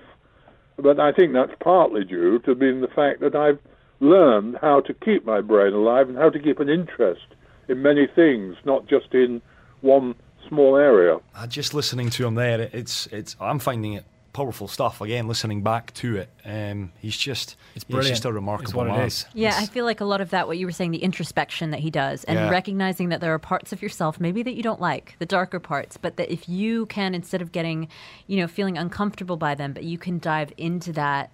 But 0.78 1.00
I 1.00 1.12
think 1.12 1.34
that's 1.34 1.54
partly 1.60 2.04
due 2.04 2.40
to 2.40 2.56
being 2.56 2.82
the 2.82 2.88
fact 2.88 3.20
that 3.20 3.36
I've 3.36 3.60
learned 4.00 4.58
how 4.62 4.82
to 4.82 4.94
keep 4.94 5.26
my 5.26 5.42
brain 5.42 5.74
alive 5.74 6.10
and 6.10 6.18
how 6.18 6.32
to 6.32 6.40
keep 6.40 6.60
an 6.60 6.70
interest 6.70 7.26
in 7.68 7.84
many 7.84 8.08
things, 8.08 8.56
not 8.66 8.88
just 8.88 9.14
in 9.14 9.44
one 9.82 10.16
small 10.48 10.76
area. 10.76 11.18
Uh, 11.36 11.46
just 11.46 11.76
listening 11.76 12.10
to 12.10 12.26
him 12.26 12.34
there, 12.34 12.62
it's 12.74 13.08
it's. 13.08 13.36
I'm 13.40 13.60
finding 13.60 13.94
it 13.94 14.06
powerful 14.34 14.68
stuff. 14.68 15.02
Again, 15.02 15.28
listening 15.28 15.62
back 15.62 15.94
to 15.96 16.18
it, 16.18 16.30
um, 16.46 16.92
he's 17.00 17.18
just 17.18 17.56
it's 17.76 17.84
brilliant. 17.84 18.08
He's 18.08 18.18
just 18.18 18.26
a 18.26 18.32
remarkable 18.32 18.86
man. 18.86 19.10
Yeah, 19.34 19.56
I 19.58 19.66
feel 19.66 19.86
like 19.86 20.02
a 20.02 20.06
lot 20.06 20.22
of 20.22 20.30
that, 20.30 20.48
what 20.48 20.58
you 20.58 20.66
were 20.66 20.72
saying, 20.72 20.92
the 20.92 21.04
introspection 21.04 21.72
that 21.72 21.80
he 21.80 21.90
does, 21.90 22.24
and 22.26 22.40
yeah. 22.40 22.50
recognizing 22.50 23.10
that 23.10 23.22
there 23.22 23.34
are 23.34 23.40
parts 23.40 23.74
of 23.74 23.82
yourself 23.82 24.20
maybe 24.20 24.44
that 24.44 24.54
you 24.54 24.64
don't 24.64 24.82
like, 24.82 25.16
the 25.20 25.26
darker 25.26 25.60
parts, 25.60 25.98
but 25.98 26.18
that 26.18 26.32
if 26.32 26.48
you 26.48 26.86
can, 26.88 27.14
instead 27.14 27.42
of 27.42 27.52
getting, 27.52 27.88
you 28.28 28.38
know, 28.38 28.48
feeling 28.48 28.78
uncomfortable 28.78 29.38
by 29.38 29.56
them, 29.56 29.74
but 29.74 29.84
you 29.84 29.98
can 29.98 30.20
dive 30.20 30.54
into 30.58 30.92
that, 30.94 31.32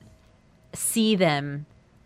see 0.74 1.16
them, 1.16 1.66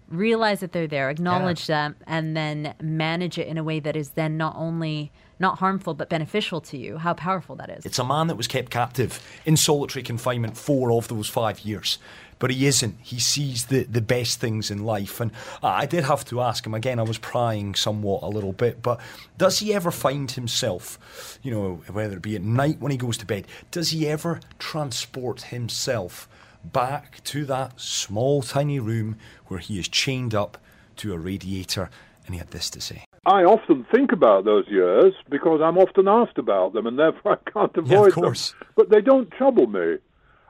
realize 0.09 0.59
that 0.59 0.71
they're 0.73 0.87
there, 0.87 1.09
acknowledge 1.09 1.69
yeah. 1.69 1.87
them, 1.87 1.95
and 2.05 2.35
then 2.35 2.75
manage 2.81 3.37
it 3.37 3.47
in 3.47 3.57
a 3.57 3.63
way 3.63 3.79
that 3.79 3.95
is 3.95 4.11
then 4.11 4.37
not 4.37 4.55
only 4.57 5.11
not 5.41 5.59
harmful 5.59 5.93
but 5.93 6.07
beneficial 6.07 6.61
to 6.61 6.77
you. 6.77 6.97
How 6.97 7.13
powerful 7.13 7.55
that 7.57 7.69
is. 7.69 7.85
It's 7.85 7.99
a 7.99 8.05
man 8.05 8.27
that 8.27 8.37
was 8.37 8.47
kept 8.47 8.69
captive 8.69 9.19
in 9.45 9.57
solitary 9.57 10.03
confinement 10.03 10.57
four 10.57 10.93
of 10.93 11.07
those 11.09 11.27
five 11.27 11.59
years. 11.61 11.97
But 12.39 12.49
he 12.49 12.65
isn't. 12.65 12.95
He 13.01 13.19
sees 13.19 13.65
the, 13.65 13.83
the 13.83 14.01
best 14.01 14.39
things 14.39 14.71
in 14.71 14.83
life. 14.83 15.19
And 15.19 15.31
I 15.61 15.85
did 15.85 16.05
have 16.05 16.25
to 16.25 16.41
ask 16.41 16.65
him 16.65 16.73
again, 16.73 16.97
I 16.97 17.03
was 17.03 17.19
prying 17.19 17.75
somewhat 17.75 18.23
a 18.23 18.29
little 18.29 18.53
bit, 18.53 18.81
but 18.81 18.99
does 19.37 19.59
he 19.59 19.73
ever 19.75 19.91
find 19.91 20.31
himself, 20.31 21.37
you 21.43 21.51
know, 21.51 21.81
whether 21.91 22.15
it 22.15 22.23
be 22.23 22.35
at 22.35 22.41
night 22.41 22.79
when 22.79 22.91
he 22.91 22.97
goes 22.97 23.17
to 23.17 23.27
bed, 23.27 23.45
does 23.69 23.91
he 23.91 24.07
ever 24.07 24.39
transport 24.57 25.43
himself 25.43 26.27
back 26.63 27.23
to 27.25 27.45
that 27.45 27.79
small, 27.79 28.41
tiny 28.41 28.79
room 28.79 29.17
where 29.47 29.59
he 29.59 29.77
is 29.77 29.87
chained 29.87 30.33
up 30.33 30.57
to 30.95 31.13
a 31.13 31.19
radiator? 31.19 31.91
And 32.25 32.33
he 32.33 32.39
had 32.39 32.49
this 32.49 32.71
to 32.71 32.81
say. 32.81 33.03
I 33.25 33.43
often 33.43 33.85
think 33.93 34.11
about 34.11 34.45
those 34.45 34.65
years 34.67 35.13
because 35.29 35.61
I'm 35.63 35.77
often 35.77 36.07
asked 36.07 36.39
about 36.39 36.73
them, 36.73 36.87
and 36.87 36.97
therefore 36.97 37.33
I 37.33 37.51
can't 37.51 37.77
avoid 37.77 38.13
yeah, 38.17 38.21
them. 38.21 38.33
But 38.75 38.89
they 38.89 39.01
don't 39.01 39.29
trouble 39.31 39.67
me. 39.67 39.97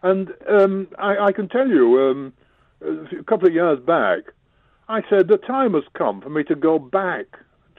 And 0.04 0.34
um, 0.50 0.88
I, 0.98 1.18
I, 1.18 1.32
can 1.34 1.50
tell 1.50 1.68
you, 1.68 2.00
um, 2.00 2.34
a 2.82 3.24
couple 3.24 3.48
of 3.48 3.54
years 3.54 3.80
back, 3.80 4.20
I 4.88 5.02
said 5.10 5.28
the 5.28 5.38
time 5.38 5.74
has 5.74 5.84
come 5.94 6.22
for 6.22 6.30
me 6.30 6.44
to 6.46 6.56
go 6.56 6.80
back 6.80 7.26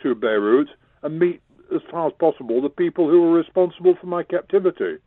to 0.02 0.14
Beirut 0.14 0.68
and 1.02 1.18
meet, 1.18 1.40
as 1.74 1.80
far 1.90 2.08
as 2.08 2.12
possible, 2.20 2.60
the 2.60 2.68
people 2.68 3.08
who 3.08 3.22
were 3.22 3.32
responsible 3.32 3.96
for 3.98 4.06
my 4.06 4.22
captivity. 4.22 4.98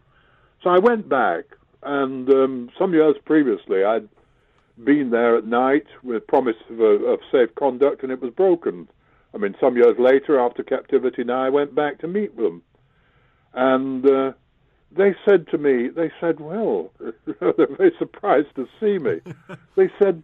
So 0.64 0.72
I 0.72 0.80
went 0.80 1.08
back, 1.08 1.46
and 1.84 2.28
um, 2.34 2.70
some 2.78 2.94
years 2.94 3.16
previously, 3.24 3.84
I'd 3.84 4.10
been 4.84 5.12
there 5.12 5.38
at 5.38 5.46
night 5.46 5.86
with 6.04 6.26
promise 6.26 6.58
of, 6.72 6.80
of 6.80 7.20
safe 7.32 7.54
conduct, 7.54 8.02
and 8.02 8.12
it 8.12 8.20
was 8.20 8.34
broken. 8.34 8.88
I 9.36 9.38
mean, 9.38 9.56
some 9.60 9.76
years 9.76 9.98
later, 10.00 10.40
after 10.40 10.64
captivity, 10.64 11.24
now 11.24 11.44
I 11.44 11.50
went 11.50 11.76
back 11.76 12.00
to 12.00 12.08
meet 12.08 12.36
them, 12.38 12.64
and 13.54 14.10
uh, 14.10 14.32
they 14.92 15.14
said 15.28 15.48
to 15.50 15.58
me, 15.58 15.90
they 15.90 16.12
said, 16.22 16.40
"Well, 16.40 16.92
they're 17.00 17.68
very 17.78 17.94
surprised 18.00 18.56
to 18.56 18.68
see 18.80 18.98
me." 18.98 19.20
they 19.76 19.90
said, 20.02 20.24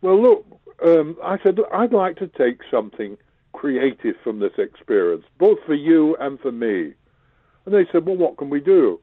Well, 0.00 0.20
look, 0.20 0.46
um, 0.84 1.16
I 1.22 1.38
said, 1.42 1.58
I'd 1.72 1.92
like 1.92 2.16
to 2.16 2.26
take 2.26 2.60
something 2.70 3.16
creative 3.52 4.16
from 4.24 4.40
this 4.40 4.52
experience, 4.58 5.24
both 5.38 5.58
for 5.66 5.74
you 5.74 6.16
and 6.20 6.40
for 6.40 6.52
me. 6.52 6.94
And 7.64 7.74
they 7.74 7.86
said, 7.92 8.06
Well, 8.06 8.16
what 8.16 8.36
can 8.38 8.50
we 8.50 8.60
do? 8.60 9.00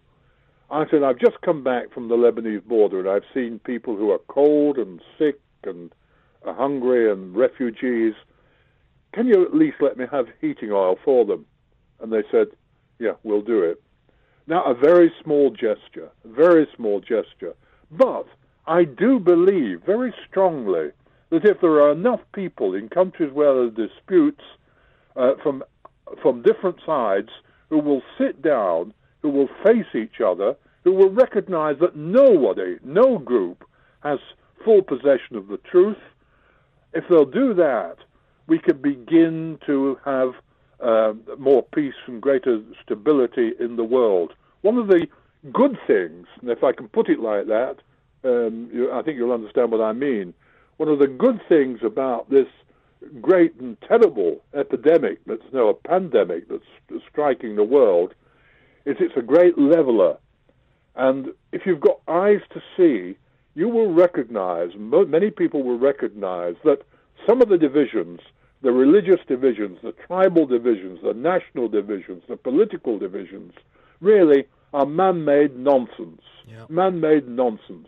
I 0.72 0.86
said, 0.90 1.04
I've 1.04 1.20
just 1.20 1.42
come 1.42 1.64
back 1.64 1.92
from 1.94 2.10
the 2.10 2.16
Lebanese 2.16 2.64
border 2.64 3.00
and 3.00 3.10
I've 3.10 3.24
seen 3.34 3.60
people 3.60 3.96
who 3.96 4.12
are 4.12 4.20
cold 4.28 4.78
and 4.78 5.02
sick 5.18 5.40
and 5.64 5.92
are 6.46 6.54
hungry 6.54 7.12
and 7.12 7.36
refugees. 7.36 8.14
Can 9.14 9.28
you 9.28 9.44
at 9.44 9.56
least 9.56 9.78
let 9.82 9.98
me 9.98 10.06
have 10.12 10.28
heating 10.40 10.72
oil 10.72 10.98
for 11.04 11.26
them? 11.26 11.46
And 12.00 12.12
they 12.12 12.24
said, 12.32 12.48
Yeah, 13.00 13.14
we'll 13.24 13.42
do 13.42 13.62
it. 13.64 13.82
Now, 14.48 14.64
a 14.64 14.74
very 14.74 15.12
small 15.24 15.52
gesture, 15.52 16.10
a 16.26 16.28
very 16.28 16.68
small 16.76 17.00
gesture. 17.00 17.54
But 17.92 18.26
I 18.66 18.84
do 18.84 19.20
believe 19.20 19.82
very 19.86 20.14
strongly 20.28 20.92
that 21.30 21.46
if 21.46 21.62
there 21.62 21.82
are 21.82 21.92
enough 21.92 22.22
people 22.34 22.74
in 22.74 22.90
countries 22.90 23.32
where 23.34 23.54
there 23.54 23.64
are 23.64 23.88
disputes 23.88 24.42
uh, 25.16 25.34
from 25.44 25.64
from 26.24 26.42
different 26.42 26.78
sides 26.86 27.30
who 27.70 27.78
will 27.78 28.02
sit 28.18 28.42
down, 28.42 28.94
who 29.22 29.30
will 29.30 29.50
face 29.64 29.94
each 29.94 30.22
other, 30.26 30.56
who 30.84 30.92
will 30.94 31.12
recognize 31.12 31.76
that 31.80 31.96
nobody, 31.96 32.78
no 32.84 33.20
group, 33.20 33.64
has 34.02 34.20
full 34.66 34.82
possession 34.82 35.36
of 35.36 35.48
the 35.48 35.58
truth. 35.58 35.98
If 36.94 37.04
they'll 37.10 37.26
do 37.26 37.54
that, 37.54 37.98
we 38.50 38.60
could 38.60 38.82
begin 38.82 39.60
to 39.66 39.98
have 40.04 40.34
uh, 40.82 41.14
more 41.38 41.64
peace 41.64 41.94
and 42.08 42.22
greater 42.22 42.62
stability 42.84 43.52
in 43.60 43.76
the 43.76 43.84
world. 43.84 44.34
One 44.62 44.78
of 44.78 44.88
the 44.88 45.08
good 45.54 45.78
things, 45.88 46.28
and 46.42 46.50
if 46.50 46.64
I 46.64 46.72
can 46.72 46.88
put 46.88 47.10
it 47.10 47.20
like 47.20 47.48
that, 47.48 47.78
um, 48.24 48.70
you, 48.74 48.92
I 48.92 49.02
think 49.02 49.18
you'll 49.18 49.32
understand 49.32 49.72
what 49.72 49.82
I 49.82 49.94
mean. 49.94 50.34
One 50.78 50.90
of 50.90 51.00
the 51.00 51.08
good 51.08 51.42
things 51.48 51.80
about 51.84 52.30
this 52.30 52.48
great 53.22 53.56
and 53.56 53.78
terrible 53.82 54.42
epidemic 54.54 55.20
that's 55.26 55.54
now 55.54 55.70
a 55.70 55.74
pandemic 55.74 56.50
that's 56.50 57.04
striking 57.10 57.56
the 57.56 57.64
world 57.64 58.14
is 58.86 58.98
it's 59.00 59.16
a 59.16 59.22
great 59.22 59.58
leveler. 59.58 60.18
And 60.96 61.30
if 61.52 61.66
you've 61.66 61.80
got 61.80 62.02
eyes 62.08 62.42
to 62.54 62.62
see, 62.76 63.18
you 63.56 63.70
will 63.70 63.94
recognize, 63.94 64.72
many 64.78 65.32
people 65.32 65.64
will 65.64 65.78
recognize 65.78 66.56
that 66.64 66.82
some 67.28 67.42
of 67.42 67.50
the 67.50 67.58
divisions, 67.58 68.20
the 68.62 68.72
religious 68.72 69.20
divisions, 69.28 69.78
the 69.82 69.94
tribal 70.08 70.46
divisions, 70.46 71.00
the 71.04 71.14
national 71.14 71.70
divisions, 71.70 72.24
the 72.28 72.36
political 72.36 73.00
divisions, 73.00 73.54
really 74.02 74.46
are 74.74 74.86
man 74.86 75.24
made 75.24 75.58
nonsense. 75.58 76.22
Yep. 76.48 76.70
Man 76.70 77.00
made 77.00 77.28
nonsense. 77.28 77.88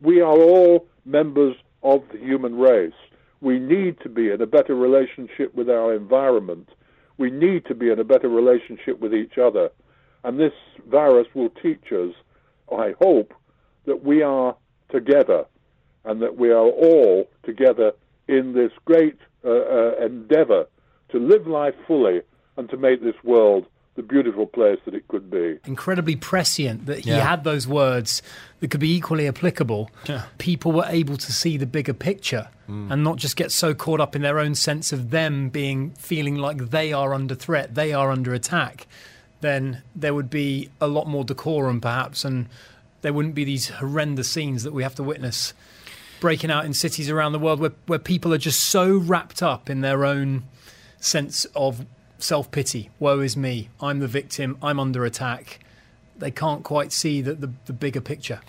We 0.00 0.20
are 0.20 0.36
all 0.36 0.86
members 1.04 1.56
of 1.82 2.02
the 2.12 2.18
human 2.18 2.56
race. 2.58 2.92
We 3.40 3.58
need 3.58 4.00
to 4.00 4.08
be 4.08 4.30
in 4.30 4.40
a 4.40 4.46
better 4.46 4.74
relationship 4.74 5.54
with 5.54 5.70
our 5.70 5.94
environment. 5.94 6.68
We 7.16 7.30
need 7.30 7.66
to 7.66 7.74
be 7.74 7.90
in 7.90 7.98
a 7.98 8.04
better 8.04 8.28
relationship 8.28 8.98
with 9.00 9.14
each 9.14 9.38
other. 9.38 9.70
And 10.24 10.38
this 10.38 10.52
virus 10.88 11.28
will 11.34 11.50
teach 11.50 11.92
us, 11.92 12.14
I 12.76 12.94
hope, 13.00 13.32
that 13.86 14.04
we 14.04 14.22
are 14.22 14.56
together 14.90 15.44
and 16.04 16.20
that 16.22 16.36
we 16.36 16.50
are 16.50 16.66
all 16.66 17.28
together 17.44 17.92
in 18.28 18.52
this 18.52 18.72
great 18.84 19.18
uh, 19.44 19.50
uh, 19.50 19.94
endeavor 20.00 20.66
to 21.10 21.18
live 21.18 21.46
life 21.46 21.74
fully 21.86 22.22
and 22.56 22.68
to 22.70 22.76
make 22.76 23.02
this 23.02 23.16
world 23.24 23.66
the 23.98 24.02
beautiful 24.02 24.46
place 24.46 24.78
that 24.84 24.94
it 24.94 25.08
could 25.08 25.28
be. 25.28 25.58
Incredibly 25.64 26.14
prescient 26.14 26.86
that 26.86 27.00
he 27.00 27.10
yeah. 27.10 27.28
had 27.28 27.42
those 27.42 27.66
words 27.66 28.22
that 28.60 28.70
could 28.70 28.78
be 28.80 28.94
equally 28.94 29.26
applicable. 29.26 29.90
Yeah. 30.06 30.26
People 30.38 30.70
were 30.70 30.86
able 30.86 31.16
to 31.16 31.32
see 31.32 31.56
the 31.56 31.66
bigger 31.66 31.92
picture 31.92 32.48
mm. 32.68 32.92
and 32.92 33.02
not 33.02 33.16
just 33.16 33.34
get 33.34 33.50
so 33.50 33.74
caught 33.74 34.00
up 34.00 34.14
in 34.14 34.22
their 34.22 34.38
own 34.38 34.54
sense 34.54 34.92
of 34.92 35.10
them 35.10 35.48
being 35.48 35.90
feeling 35.98 36.36
like 36.36 36.70
they 36.70 36.92
are 36.92 37.12
under 37.12 37.34
threat, 37.34 37.74
they 37.74 37.92
are 37.92 38.12
under 38.12 38.32
attack. 38.32 38.86
Then 39.40 39.82
there 39.96 40.14
would 40.14 40.30
be 40.30 40.70
a 40.80 40.86
lot 40.86 41.08
more 41.08 41.24
decorum, 41.24 41.80
perhaps, 41.80 42.24
and 42.24 42.46
there 43.02 43.12
wouldn't 43.12 43.34
be 43.34 43.44
these 43.44 43.68
horrendous 43.68 44.30
scenes 44.30 44.62
that 44.62 44.72
we 44.72 44.84
have 44.84 44.94
to 44.96 45.02
witness 45.02 45.54
breaking 46.20 46.50
out 46.50 46.64
in 46.64 46.74
cities 46.74 47.08
around 47.08 47.32
the 47.32 47.38
world 47.38 47.60
where, 47.60 47.72
where 47.86 47.98
people 47.98 48.32
are 48.34 48.38
just 48.38 48.60
so 48.60 48.96
wrapped 48.96 49.42
up 49.42 49.70
in 49.70 49.80
their 49.80 50.04
own 50.04 50.44
sense 51.00 51.44
of 51.54 51.86
self 52.18 52.50
pity. 52.50 52.90
Woe 52.98 53.20
is 53.20 53.36
me. 53.36 53.68
I'm 53.80 54.00
the 54.00 54.08
victim. 54.08 54.58
I'm 54.62 54.80
under 54.80 55.04
attack. 55.04 55.60
They 56.16 56.30
can't 56.30 56.64
quite 56.64 56.92
see 56.92 57.20
the, 57.20 57.34
the, 57.34 57.52
the 57.66 57.72
bigger 57.72 58.00
picture. 58.00 58.40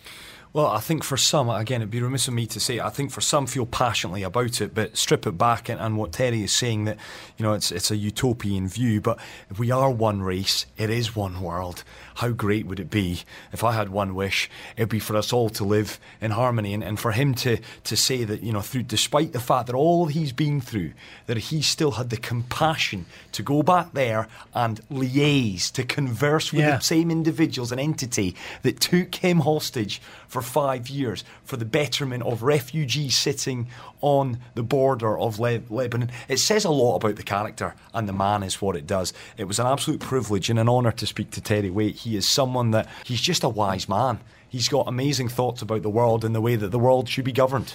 Well, 0.52 0.66
I 0.66 0.80
think 0.80 1.04
for 1.04 1.16
some, 1.16 1.48
again, 1.48 1.82
it'd 1.82 1.92
be 1.92 2.02
remiss 2.02 2.28
of 2.28 2.34
me 2.34 2.48
to 2.48 2.60
say, 2.60 2.80
I 2.80 2.90
think 2.90 3.12
for 3.12 3.22
some 3.22 3.46
feel 3.46 3.68
passionately 3.68 4.24
about 4.24 4.62
it, 4.62 4.74
but 4.74 4.98
strip 4.98 5.28
it 5.28 5.38
back 5.38 5.70
and, 5.70 5.80
and, 5.80 5.96
what 5.96 6.12
Terry 6.12 6.42
is 6.42 6.52
saying 6.52 6.86
that, 6.86 6.98
you 7.38 7.44
know, 7.44 7.54
it's 7.54 7.72
it's 7.72 7.92
a 7.92 7.96
utopian 7.96 8.68
view, 8.68 9.00
but 9.00 9.20
if 9.52 9.60
we 9.60 9.70
are 9.70 9.92
one 9.92 10.24
race, 10.24 10.66
it 10.76 10.90
is 10.90 11.16
one 11.16 11.42
world. 11.42 11.84
How 12.16 12.30
great 12.30 12.66
would 12.66 12.80
it 12.80 12.90
be 12.90 13.22
if 13.54 13.64
I 13.64 13.74
had 13.74 13.90
one 13.90 14.16
wish? 14.16 14.50
It'd 14.76 14.90
be 14.90 15.00
for 15.00 15.16
us 15.16 15.32
all 15.32 15.50
to 15.52 15.64
live 15.64 16.00
in 16.20 16.32
harmony 16.32 16.74
and, 16.74 16.84
and 16.84 17.00
for 17.00 17.12
him 17.12 17.36
to, 17.36 17.60
to 17.84 17.96
say 17.96 18.24
that, 18.24 18.42
you 18.42 18.52
know, 18.52 18.62
through 18.62 18.84
despite 18.84 19.34
the 19.34 19.40
fact 19.40 19.68
that 19.68 19.76
all 19.76 20.08
he's 20.08 20.32
been 20.32 20.62
through, 20.62 20.94
that 21.28 21.38
he 21.38 21.62
still 21.62 21.92
had 21.92 22.10
the 22.10 22.18
compassion 22.18 23.06
to 23.34 23.44
go 23.44 23.62
back 23.62 23.94
there 23.94 24.28
and 24.56 24.82
liaise, 24.90 25.72
to 25.74 25.84
converse 25.84 26.52
with 26.52 26.62
yeah. 26.62 26.78
the 26.78 26.84
same 26.84 27.12
individuals 27.12 27.72
and 27.72 27.80
entity 27.80 28.36
that 28.64 28.80
took 28.80 29.14
him 29.14 29.42
hostage 29.42 30.02
for 30.40 30.50
five 30.50 30.90
years 30.90 31.24
for 31.44 31.58
the 31.58 31.66
betterment 31.66 32.24
of 32.24 32.44
refugees 32.44 33.18
sitting 33.18 33.68
on 34.02 34.40
the 34.56 34.64
border 34.64 35.18
of 35.18 35.40
Le- 35.40 35.62
Lebanon. 35.70 36.12
It 36.28 36.38
says 36.38 36.66
a 36.66 36.70
lot 36.70 36.98
about 36.98 37.18
the 37.18 37.24
character 37.24 37.76
and 37.94 38.08
the 38.08 38.14
man 38.14 38.44
is 38.44 38.62
what 38.62 38.76
it 38.76 38.88
does. 38.88 39.14
It 39.38 39.46
was 39.46 39.60
an 39.60 39.68
absolute 39.68 40.00
privilege 40.00 40.50
and 40.50 40.60
an 40.60 40.70
honour 40.70 40.92
to 40.94 41.06
speak 41.06 41.32
to 41.32 41.42
Terry 41.42 41.70
Waite. 41.70 41.96
He 41.96 42.16
is 42.16 42.28
someone 42.28 42.72
that 42.72 42.88
he's 43.04 43.22
just 43.22 43.44
a 43.44 43.50
wise 43.50 43.90
man. 43.90 44.20
He's 44.48 44.70
got 44.70 44.88
amazing 44.88 45.28
thoughts 45.28 45.62
about 45.62 45.82
the 45.82 45.90
world 45.90 46.24
and 46.24 46.34
the 46.34 46.42
way 46.42 46.56
that 46.56 46.70
the 46.70 46.80
world 46.80 47.10
should 47.10 47.26
be 47.26 47.32
governed. 47.32 47.74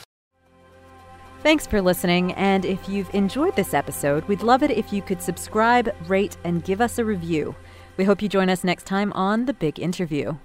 Thanks 1.43 1.67
for 1.67 1.83
listening. 1.83 2.33
And 2.33 2.65
if 2.65 2.89
you've 2.89 3.15
enjoyed 3.15 3.55
this 3.55 3.75
episode, 3.75 4.25
we'd 4.25 4.43
love 4.43 4.63
it 4.63 4.71
if 4.71 4.93
you 4.93 5.03
could 5.03 5.21
subscribe, 5.21 5.95
rate, 6.09 6.39
and 6.45 6.65
give 6.65 6.81
us 6.81 6.99
a 6.99 7.05
review. 7.05 7.55
We 7.99 8.05
hope 8.05 8.23
you 8.23 8.29
join 8.31 8.49
us 8.49 8.65
next 8.65 8.87
time 8.87 9.13
on 9.13 9.45
The 9.45 9.53
Big 9.53 9.79
Interview. 9.79 10.39